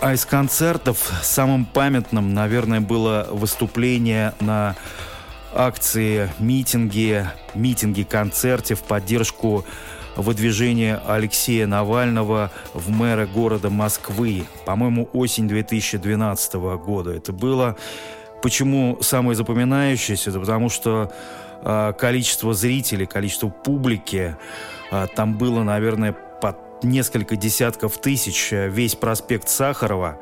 А 0.00 0.14
из 0.14 0.24
концертов 0.24 1.10
самым 1.22 1.64
памятным, 1.64 2.34
наверное, 2.34 2.80
было 2.80 3.26
выступление 3.30 4.34
на 4.40 4.76
акции, 5.52 6.30
митинге, 6.38 7.32
митинге-концерте 7.54 8.74
в 8.74 8.82
поддержку 8.82 9.64
выдвижения 10.16 11.00
Алексея 11.06 11.66
Навального 11.66 12.50
в 12.72 12.90
мэра 12.90 13.26
города 13.26 13.70
Москвы. 13.70 14.44
По-моему, 14.64 15.08
осень 15.12 15.48
2012 15.48 16.54
года 16.54 17.12
это 17.12 17.32
было. 17.32 17.76
Почему 18.42 18.98
самое 19.00 19.36
запоминающееся? 19.36 20.30
Это 20.30 20.40
потому 20.40 20.68
что 20.68 21.12
а, 21.62 21.92
количество 21.92 22.52
зрителей, 22.52 23.06
количество 23.06 23.48
публики. 23.48 24.36
А, 24.90 25.06
там 25.06 25.38
было, 25.38 25.62
наверное, 25.62 26.12
под 26.12 26.56
несколько 26.82 27.36
десятков 27.36 27.98
тысяч. 27.98 28.50
Весь 28.52 28.94
проспект 28.94 29.48
Сахарова 29.48 30.18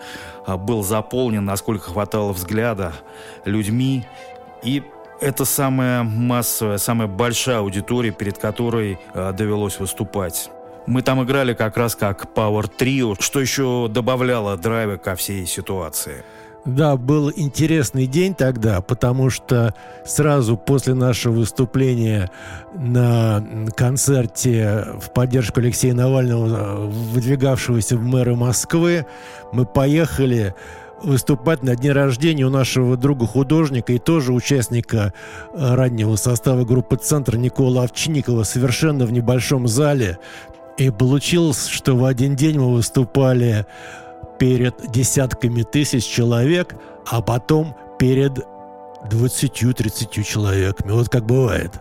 а, 0.46 0.56
был 0.56 0.84
заполнен, 0.84 1.44
насколько 1.44 1.90
хватало 1.90 2.32
взгляда, 2.32 2.92
людьми. 3.44 4.06
И 4.62 4.84
это 5.22 5.44
самая 5.44 6.02
массовая, 6.02 6.78
самая 6.78 7.08
большая 7.08 7.58
аудитория, 7.58 8.10
перед 8.10 8.38
которой 8.38 8.98
довелось 9.14 9.78
выступать. 9.78 10.50
Мы 10.86 11.02
там 11.02 11.22
играли 11.22 11.54
как 11.54 11.76
раз 11.76 11.94
как 11.94 12.26
Power 12.34 12.68
Trio, 12.76 13.16
что 13.20 13.40
еще 13.40 13.88
добавляло 13.88 14.56
драйва 14.56 14.96
ко 14.96 15.14
всей 15.14 15.46
ситуации. 15.46 16.24
Да, 16.64 16.96
был 16.96 17.32
интересный 17.34 18.06
день 18.06 18.36
тогда, 18.36 18.80
потому 18.80 19.30
что 19.30 19.74
сразу 20.04 20.56
после 20.56 20.94
нашего 20.94 21.32
выступления 21.34 22.30
на 22.72 23.44
концерте 23.76 24.86
в 25.00 25.12
поддержку 25.12 25.58
Алексея 25.58 25.92
Навального, 25.92 26.86
выдвигавшегося 26.86 27.96
в 27.96 28.02
мэры 28.02 28.36
Москвы, 28.36 29.06
мы 29.52 29.66
поехали 29.66 30.54
выступать 31.02 31.62
на 31.62 31.76
дне 31.76 31.92
рождения 31.92 32.44
у 32.44 32.50
нашего 32.50 32.96
друга-художника 32.96 33.92
и 33.92 33.98
тоже 33.98 34.32
участника 34.32 35.12
э, 35.52 35.74
раннего 35.74 36.16
состава 36.16 36.64
группы 36.64 36.96
«Центр» 36.96 37.36
Никола 37.36 37.84
Овчинникова 37.84 38.44
совершенно 38.44 39.06
в 39.06 39.12
небольшом 39.12 39.68
зале. 39.68 40.18
И 40.78 40.90
получилось, 40.90 41.66
что 41.66 41.96
в 41.96 42.04
один 42.04 42.34
день 42.36 42.58
мы 42.58 42.72
выступали 42.72 43.66
перед 44.38 44.74
десятками 44.90 45.62
тысяч 45.62 46.04
человек, 46.04 46.74
а 47.06 47.20
потом 47.20 47.76
перед 47.98 48.38
20-30 49.10 50.22
человеками. 50.22 50.92
Вот 50.92 51.08
как 51.08 51.26
бывает. 51.26 51.72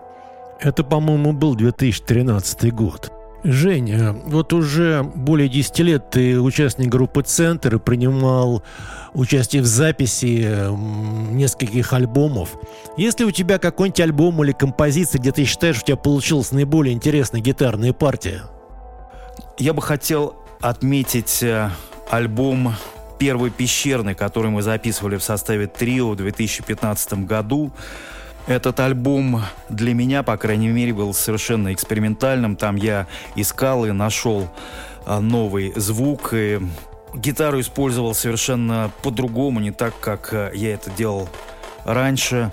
Это, 0.60 0.84
по-моему, 0.84 1.34
был 1.34 1.56
2013 1.56 2.74
год. 2.74 3.12
Женя, 3.44 4.14
вот 4.26 4.54
уже 4.54 5.02
более 5.16 5.50
10 5.50 5.80
лет 5.80 6.10
ты 6.12 6.40
участник 6.40 6.90
группы 6.90 7.24
«Центр» 7.24 7.76
и 7.76 7.80
принимал 7.80 8.62
участие 9.14 9.62
в 9.62 9.66
записи 9.66 10.70
нескольких 11.32 11.94
альбомов. 11.94 12.58
Есть 12.98 13.20
ли 13.20 13.26
у 13.26 13.32
тебя 13.32 13.58
какой-нибудь 13.58 14.00
альбом 14.00 14.44
или 14.44 14.52
композиция, 14.52 15.20
где 15.20 15.32
ты 15.32 15.46
считаешь, 15.46 15.80
у 15.80 15.86
тебя 15.86 15.98
получилась 15.98 16.52
наиболее 16.52 16.94
интересная 16.94 17.42
гитарная 17.42 17.94
партия? 17.94 18.44
Я 19.58 19.74
бы 19.74 19.82
хотел 19.82 20.36
отметить 20.62 21.44
э, 21.44 21.70
альбом 22.10 22.76
первый 23.20 23.52
пещерный, 23.52 24.16
который 24.16 24.50
мы 24.50 24.62
записывали 24.62 25.18
в 25.18 25.24
составе 25.24 25.68
трио 25.68 26.12
в 26.12 26.16
2015 26.16 27.26
году. 27.26 27.72
Этот 28.48 28.80
альбом 28.80 29.44
для 29.70 29.94
меня, 29.94 30.24
по 30.24 30.36
крайней 30.38 30.70
мере, 30.70 30.94
был 30.94 31.14
совершенно 31.14 31.72
экспериментальным. 31.74 32.56
Там 32.56 32.76
я 32.76 33.08
искал 33.36 33.86
и 33.86 33.92
нашел 33.92 34.50
а, 35.06 35.20
новый 35.20 35.74
звук. 35.76 36.34
И 36.34 36.60
гитару 37.14 37.60
использовал 37.60 38.14
совершенно 38.14 38.92
по-другому, 39.04 39.60
не 39.60 39.72
так, 39.72 39.94
как 40.00 40.30
а, 40.34 40.52
я 40.54 40.74
это 40.74 40.90
делал 40.92 41.30
раньше. 41.86 42.52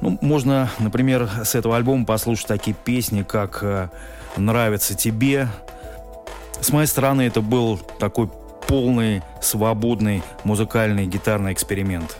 Ну, 0.00 0.18
можно, 0.20 0.70
например, 0.78 1.28
с 1.44 1.54
этого 1.54 1.76
альбома 1.76 2.04
послушать 2.04 2.46
такие 2.46 2.74
песни, 2.74 3.22
как 3.22 3.60
а, 3.62 3.90
«Нравится 4.36 4.94
тебе». 4.94 5.48
С 6.60 6.70
моей 6.70 6.86
стороны, 6.86 7.22
это 7.22 7.40
был 7.40 7.78
такой 7.98 8.28
полный, 8.66 9.22
свободный 9.40 10.22
музыкальный 10.44 11.06
гитарный 11.06 11.52
эксперимент. 11.52 12.16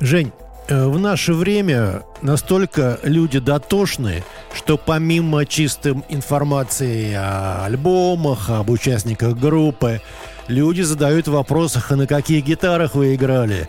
Жень, 0.00 0.32
Э, 0.68 0.86
в 0.86 0.98
наше 0.98 1.32
время 1.32 2.02
настолько 2.22 2.98
люди 3.04 3.38
дотошны, 3.38 4.24
что 4.52 4.76
помимо 4.76 5.46
чистой 5.46 5.94
информации 6.08 7.14
о 7.14 7.64
альбомах, 7.64 8.50
об 8.50 8.70
участниках 8.70 9.38
группы, 9.38 10.00
люди 10.48 10.82
задают 10.82 11.28
вопросы, 11.28 11.82
а 11.88 11.96
на 11.96 12.06
каких 12.06 12.44
гитарах 12.44 12.94
вы 12.94 13.14
играли, 13.14 13.68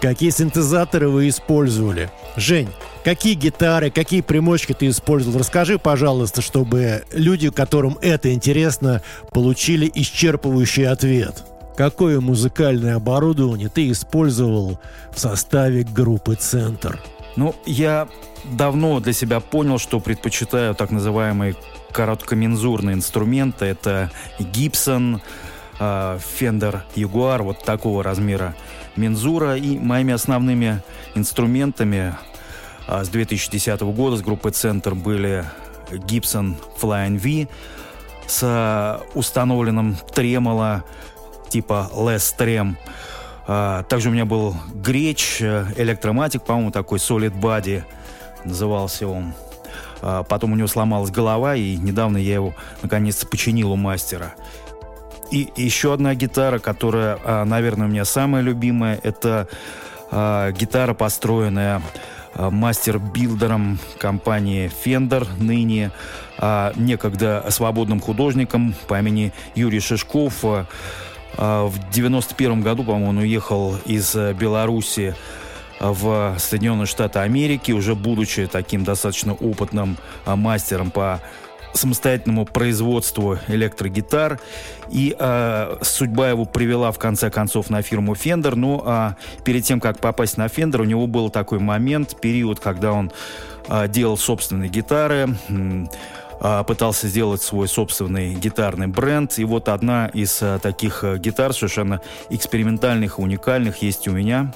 какие 0.00 0.30
синтезаторы 0.30 1.08
вы 1.08 1.28
использовали. 1.28 2.10
Жень, 2.36 2.68
какие 3.04 3.34
гитары, 3.34 3.90
какие 3.90 4.20
примочки 4.20 4.72
ты 4.72 4.88
использовал? 4.88 5.38
Расскажи, 5.38 5.78
пожалуйста, 5.78 6.42
чтобы 6.42 7.04
люди, 7.12 7.50
которым 7.50 7.98
это 8.02 8.32
интересно, 8.32 9.02
получили 9.32 9.90
исчерпывающий 9.94 10.86
ответ. 10.86 11.44
Какое 11.76 12.20
музыкальное 12.20 12.96
оборудование 12.96 13.68
ты 13.68 13.90
использовал 13.90 14.80
в 15.12 15.20
составе 15.20 15.82
группы 15.82 16.34
«Центр»? 16.34 16.98
Ну, 17.36 17.54
я 17.66 18.08
давно 18.44 18.98
для 19.00 19.12
себя 19.12 19.40
понял, 19.40 19.78
что 19.78 20.00
предпочитаю 20.00 20.74
так 20.74 20.90
называемые 20.90 21.54
короткомензурные 21.92 22.94
инструменты. 22.94 23.66
Это 23.66 24.10
Gibson, 24.38 25.16
а, 25.16 25.20
Fender 25.78 26.80
Jaguar, 26.94 27.42
вот 27.42 27.64
такого 27.64 28.02
размера 28.02 28.54
мензура. 28.96 29.56
И 29.56 29.78
моими 29.78 30.14
основными 30.14 30.82
инструментами 31.14 32.14
а, 32.86 33.04
с 33.04 33.08
2010 33.08 33.80
года 33.82 34.16
с 34.16 34.22
группы 34.22 34.50
«Центр» 34.50 34.94
были 34.94 35.44
Gibson 35.90 36.54
Flying 36.80 37.18
V 37.18 37.48
с 38.26 38.40
а, 38.42 39.02
установленным 39.14 39.96
тремоло 40.14 40.84
типа 41.48 41.90
Les 41.94 42.34
Trem. 42.38 42.76
Также 43.88 44.08
у 44.08 44.12
меня 44.12 44.24
был 44.24 44.56
Греч, 44.74 45.40
Электроматик, 45.40 46.42
по-моему, 46.42 46.72
такой 46.72 46.98
Solid 46.98 47.32
Body 47.32 47.84
назывался 48.44 49.06
он. 49.06 49.34
Потом 50.00 50.52
у 50.52 50.56
него 50.56 50.66
сломалась 50.66 51.12
голова, 51.12 51.54
и 51.54 51.76
недавно 51.76 52.16
я 52.16 52.34
его 52.34 52.54
наконец-то 52.82 53.24
починил 53.28 53.70
у 53.70 53.76
мастера. 53.76 54.34
И 55.30 55.48
еще 55.56 55.92
одна 55.92 56.14
гитара, 56.14 56.58
которая, 56.58 57.18
а, 57.24 57.44
наверное, 57.44 57.86
у 57.86 57.90
меня 57.90 58.04
самая 58.04 58.42
любимая, 58.42 58.98
это 59.02 59.48
а, 60.10 60.52
гитара, 60.52 60.94
построенная 60.94 61.82
а, 62.34 62.50
мастер-билдером 62.50 63.78
компании 63.98 64.70
Fender, 64.84 65.26
ныне 65.38 65.90
некогда 66.76 67.46
свободным 67.48 67.98
художником 67.98 68.74
по 68.88 68.98
имени 68.98 69.32
Юрий 69.54 69.80
Шишков. 69.80 70.42
В 70.42 71.72
91 71.92 72.60
году, 72.60 72.84
по-моему, 72.84 73.08
он 73.08 73.18
уехал 73.18 73.76
из 73.86 74.14
Беларуси 74.14 75.14
в 75.80 76.36
Соединенные 76.38 76.84
Штаты 76.84 77.20
Америки, 77.20 77.72
уже 77.72 77.94
будучи 77.94 78.46
таким 78.46 78.84
достаточно 78.84 79.32
опытным 79.32 79.96
мастером 80.26 80.90
по 80.90 81.22
самостоятельному 81.76 82.44
производству 82.46 83.38
электрогитар. 83.48 84.40
И 84.90 85.14
э, 85.18 85.76
судьба 85.82 86.30
его 86.30 86.44
привела 86.44 86.92
в 86.92 86.98
конце 86.98 87.30
концов 87.30 87.70
на 87.70 87.82
фирму 87.82 88.14
Fender. 88.14 88.54
Но 88.54 88.82
э, 88.84 89.42
перед 89.44 89.64
тем, 89.64 89.80
как 89.80 89.98
попасть 89.98 90.36
на 90.36 90.46
Fender, 90.46 90.80
у 90.80 90.84
него 90.84 91.06
был 91.06 91.30
такой 91.30 91.58
момент, 91.58 92.20
период, 92.20 92.60
когда 92.60 92.92
он 92.92 93.12
э, 93.68 93.88
делал 93.88 94.16
собственные 94.16 94.68
гитары, 94.68 95.28
э, 96.40 96.64
пытался 96.66 97.08
сделать 97.08 97.42
свой 97.42 97.68
собственный 97.68 98.34
гитарный 98.34 98.86
бренд. 98.86 99.38
И 99.38 99.44
вот 99.44 99.68
одна 99.68 100.06
из 100.06 100.42
э, 100.42 100.58
таких 100.62 101.04
э, 101.04 101.18
гитар, 101.18 101.52
совершенно 101.52 102.00
экспериментальных, 102.30 103.18
уникальных, 103.18 103.82
есть 103.82 104.08
у 104.08 104.12
меня. 104.12 104.52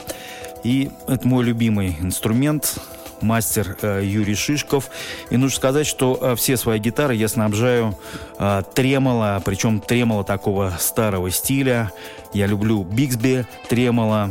И 0.62 0.90
это 1.09 1.26
мой 1.26 1.44
любимый 1.44 1.96
инструмент 2.00 2.78
мастер 3.22 3.76
э, 3.83 4.02
Юрий 4.04 4.35
Шишков. 4.35 4.90
И 5.30 5.37
нужно 5.37 5.56
сказать, 5.56 5.87
что 5.87 6.18
э, 6.20 6.35
все 6.37 6.56
свои 6.56 6.78
гитары 6.78 7.14
я 7.14 7.28
снабжаю 7.28 7.96
э, 8.38 8.62
тремоло, 8.74 9.40
причем 9.44 9.80
тремоло 9.80 10.24
такого 10.24 10.72
старого 10.78 11.30
стиля. 11.30 11.92
Я 12.33 12.46
люблю 12.46 12.83
Бигсби 12.83 13.46
тремоло, 13.68 14.30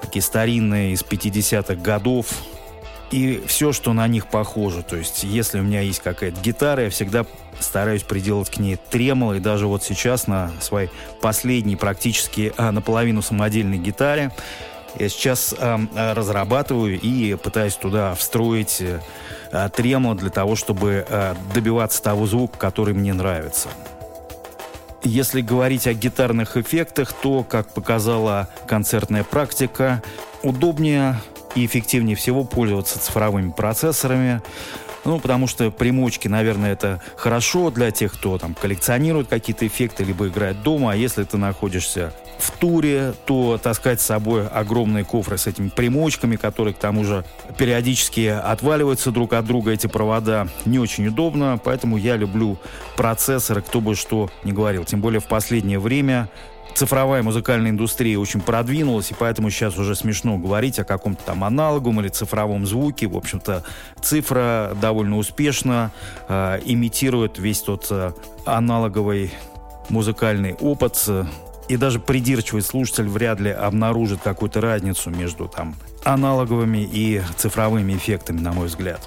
такие 0.00 0.22
старинные 0.22 0.92
из 0.92 1.02
50-х 1.02 1.74
годов. 1.76 2.26
И 3.10 3.42
все, 3.46 3.72
что 3.72 3.92
на 3.92 4.06
них 4.06 4.28
похоже. 4.28 4.82
То 4.82 4.96
есть, 4.96 5.24
если 5.24 5.58
у 5.58 5.62
меня 5.62 5.80
есть 5.80 6.00
какая-то 6.00 6.40
гитара, 6.40 6.84
я 6.84 6.90
всегда 6.90 7.26
стараюсь 7.58 8.02
приделать 8.04 8.50
к 8.50 8.58
ней 8.58 8.76
тремоло. 8.76 9.34
И 9.34 9.40
даже 9.40 9.66
вот 9.66 9.82
сейчас 9.82 10.26
на 10.26 10.52
своей 10.60 10.90
последней, 11.20 11.76
практически 11.76 12.52
а, 12.56 12.70
наполовину 12.70 13.20
самодельной 13.20 13.78
гитаре, 13.78 14.30
я 14.98 15.08
сейчас 15.08 15.54
э, 15.56 15.78
разрабатываю 16.14 16.98
и 16.98 17.34
пытаюсь 17.34 17.74
туда 17.74 18.14
встроить 18.14 18.80
э, 18.82 19.68
тремо 19.74 20.14
для 20.14 20.30
того, 20.30 20.56
чтобы 20.56 21.06
э, 21.08 21.34
добиваться 21.54 22.02
того 22.02 22.26
звука, 22.26 22.58
который 22.58 22.94
мне 22.94 23.12
нравится. 23.12 23.68
Если 25.02 25.40
говорить 25.40 25.86
о 25.86 25.94
гитарных 25.94 26.56
эффектах, 26.56 27.12
то, 27.12 27.42
как 27.42 27.72
показала 27.72 28.48
концертная 28.66 29.24
практика, 29.24 30.02
удобнее 30.42 31.18
и 31.54 31.64
эффективнее 31.64 32.16
всего 32.16 32.44
пользоваться 32.44 32.98
цифровыми 32.98 33.50
процессорами, 33.50 34.42
ну, 35.04 35.18
потому 35.18 35.46
что 35.46 35.70
примочки, 35.70 36.28
наверное, 36.28 36.72
это 36.72 37.00
хорошо 37.16 37.70
для 37.70 37.90
тех, 37.90 38.12
кто 38.12 38.38
там 38.38 38.54
коллекционирует 38.54 39.28
какие-то 39.28 39.66
эффекты, 39.66 40.04
либо 40.04 40.28
играет 40.28 40.62
дома. 40.62 40.92
А 40.92 40.96
если 40.96 41.24
ты 41.24 41.36
находишься 41.36 42.12
в 42.38 42.50
туре, 42.52 43.14
то 43.26 43.58
таскать 43.62 44.00
с 44.00 44.06
собой 44.06 44.46
огромные 44.46 45.04
кофры 45.04 45.38
с 45.38 45.46
этими 45.46 45.68
примочками, 45.68 46.36
которые 46.36 46.74
к 46.74 46.78
тому 46.78 47.04
же 47.04 47.24
периодически 47.56 48.26
отваливаются 48.26 49.10
друг 49.10 49.32
от 49.32 49.44
друга, 49.44 49.72
эти 49.72 49.86
провода, 49.86 50.48
не 50.64 50.78
очень 50.78 51.06
удобно. 51.06 51.58
Поэтому 51.62 51.96
я 51.96 52.16
люблю 52.16 52.58
процессоры, 52.96 53.62
кто 53.62 53.80
бы 53.80 53.94
что 53.94 54.30
ни 54.44 54.52
говорил. 54.52 54.84
Тем 54.84 55.00
более 55.00 55.20
в 55.20 55.26
последнее 55.26 55.78
время 55.78 56.28
цифровая 56.74 57.22
музыкальная 57.22 57.70
индустрия 57.70 58.18
очень 58.18 58.40
продвинулась, 58.40 59.10
и 59.10 59.14
поэтому 59.14 59.50
сейчас 59.50 59.78
уже 59.78 59.94
смешно 59.94 60.38
говорить 60.38 60.78
о 60.78 60.84
каком-то 60.84 61.22
там 61.24 61.44
аналогом 61.44 62.00
или 62.00 62.08
цифровом 62.08 62.66
звуке. 62.66 63.06
В 63.06 63.16
общем-то, 63.16 63.64
цифра 64.02 64.76
довольно 64.80 65.18
успешно 65.18 65.90
э, 66.28 66.60
имитирует 66.64 67.38
весь 67.38 67.60
тот 67.60 67.86
э, 67.90 68.12
аналоговый 68.44 69.32
музыкальный 69.88 70.54
опыт, 70.54 71.08
и 71.68 71.76
даже 71.76 72.00
придирчивый 72.00 72.62
слушатель 72.62 73.08
вряд 73.08 73.38
ли 73.38 73.50
обнаружит 73.50 74.20
какую-то 74.22 74.60
разницу 74.60 75.10
между 75.10 75.46
там 75.46 75.76
аналоговыми 76.04 76.78
и 76.78 77.22
цифровыми 77.36 77.92
эффектами, 77.94 78.40
на 78.40 78.52
мой 78.52 78.66
взгляд. 78.66 79.00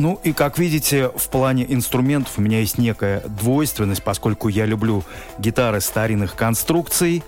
Ну 0.00 0.18
и 0.24 0.32
как 0.32 0.58
видите, 0.58 1.10
в 1.14 1.28
плане 1.28 1.66
инструментов 1.68 2.38
у 2.38 2.40
меня 2.40 2.60
есть 2.60 2.78
некая 2.78 3.20
двойственность, 3.20 4.02
поскольку 4.02 4.48
я 4.48 4.64
люблю 4.64 5.04
гитары 5.38 5.82
старинных 5.82 6.36
конструкций, 6.36 7.22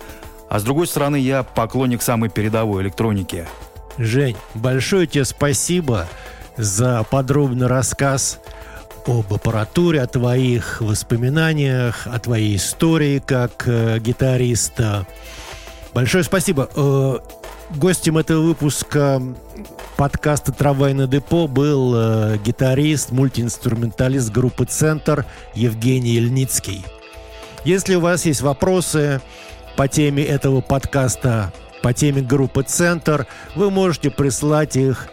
а 0.49 0.57
с 0.57 0.63
другой 0.63 0.87
стороны 0.87 1.17
я 1.17 1.43
поклонник 1.43 2.01
самой 2.01 2.31
передовой 2.31 2.81
электроники. 2.81 3.47
Жень, 3.99 4.35
большое 4.55 5.05
тебе 5.05 5.23
спасибо 5.23 6.07
за 6.57 7.05
подробный 7.11 7.67
рассказ 7.67 8.39
об 9.05 9.31
аппаратуре, 9.31 10.01
о 10.01 10.07
твоих 10.07 10.81
воспоминаниях, 10.81 12.07
о 12.07 12.17
твоей 12.17 12.55
истории 12.55 13.19
как 13.19 13.67
э, 13.67 13.99
гитариста. 13.99 15.05
Большое 15.93 16.23
спасибо. 16.23 16.67
Э, 16.75 17.19
гостем 17.75 18.17
этого 18.17 18.41
выпуска 18.41 19.21
подкаста 19.97 20.51
«Трамвайное 20.51 21.07
депо» 21.07 21.47
был 21.47 21.93
э, 21.95 22.37
гитарист, 22.43 23.11
мультиинструменталист 23.11 24.31
группы 24.31 24.65
«Центр» 24.65 25.25
Евгений 25.53 26.15
Ильницкий. 26.15 26.85
Если 27.63 27.95
у 27.95 27.99
вас 27.99 28.25
есть 28.25 28.41
вопросы 28.41 29.21
по 29.77 29.87
теме 29.87 30.23
этого 30.23 30.61
подкаста, 30.61 31.53
по 31.81 31.93
теме 31.93 32.21
группы 32.21 32.63
«Центр», 32.63 33.27
вы 33.55 33.71
можете 33.71 34.11
прислать 34.11 34.75
их 34.75 35.09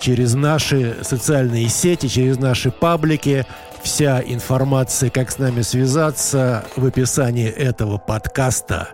через 0.00 0.34
наши 0.34 0.96
социальные 1.02 1.68
сети, 1.68 2.08
через 2.08 2.38
наши 2.38 2.70
паблики. 2.70 3.46
Вся 3.82 4.20
информация, 4.20 5.10
как 5.10 5.30
с 5.30 5.38
нами 5.38 5.62
связаться, 5.62 6.64
в 6.76 6.84
описании 6.84 7.48
этого 7.48 7.98
подкаста. 7.98 8.88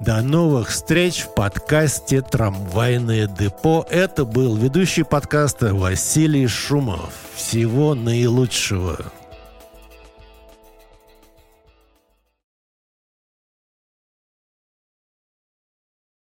До 0.00 0.22
новых 0.22 0.68
встреч 0.68 1.22
в 1.22 1.34
подкасте 1.34 2.22
«Трамвайное 2.22 3.26
депо». 3.26 3.84
Это 3.90 4.24
был 4.24 4.56
ведущий 4.56 5.02
подкаста 5.02 5.74
Василий 5.74 6.46
Шумов. 6.46 7.12
Всего 7.34 7.96
наилучшего. 7.96 8.96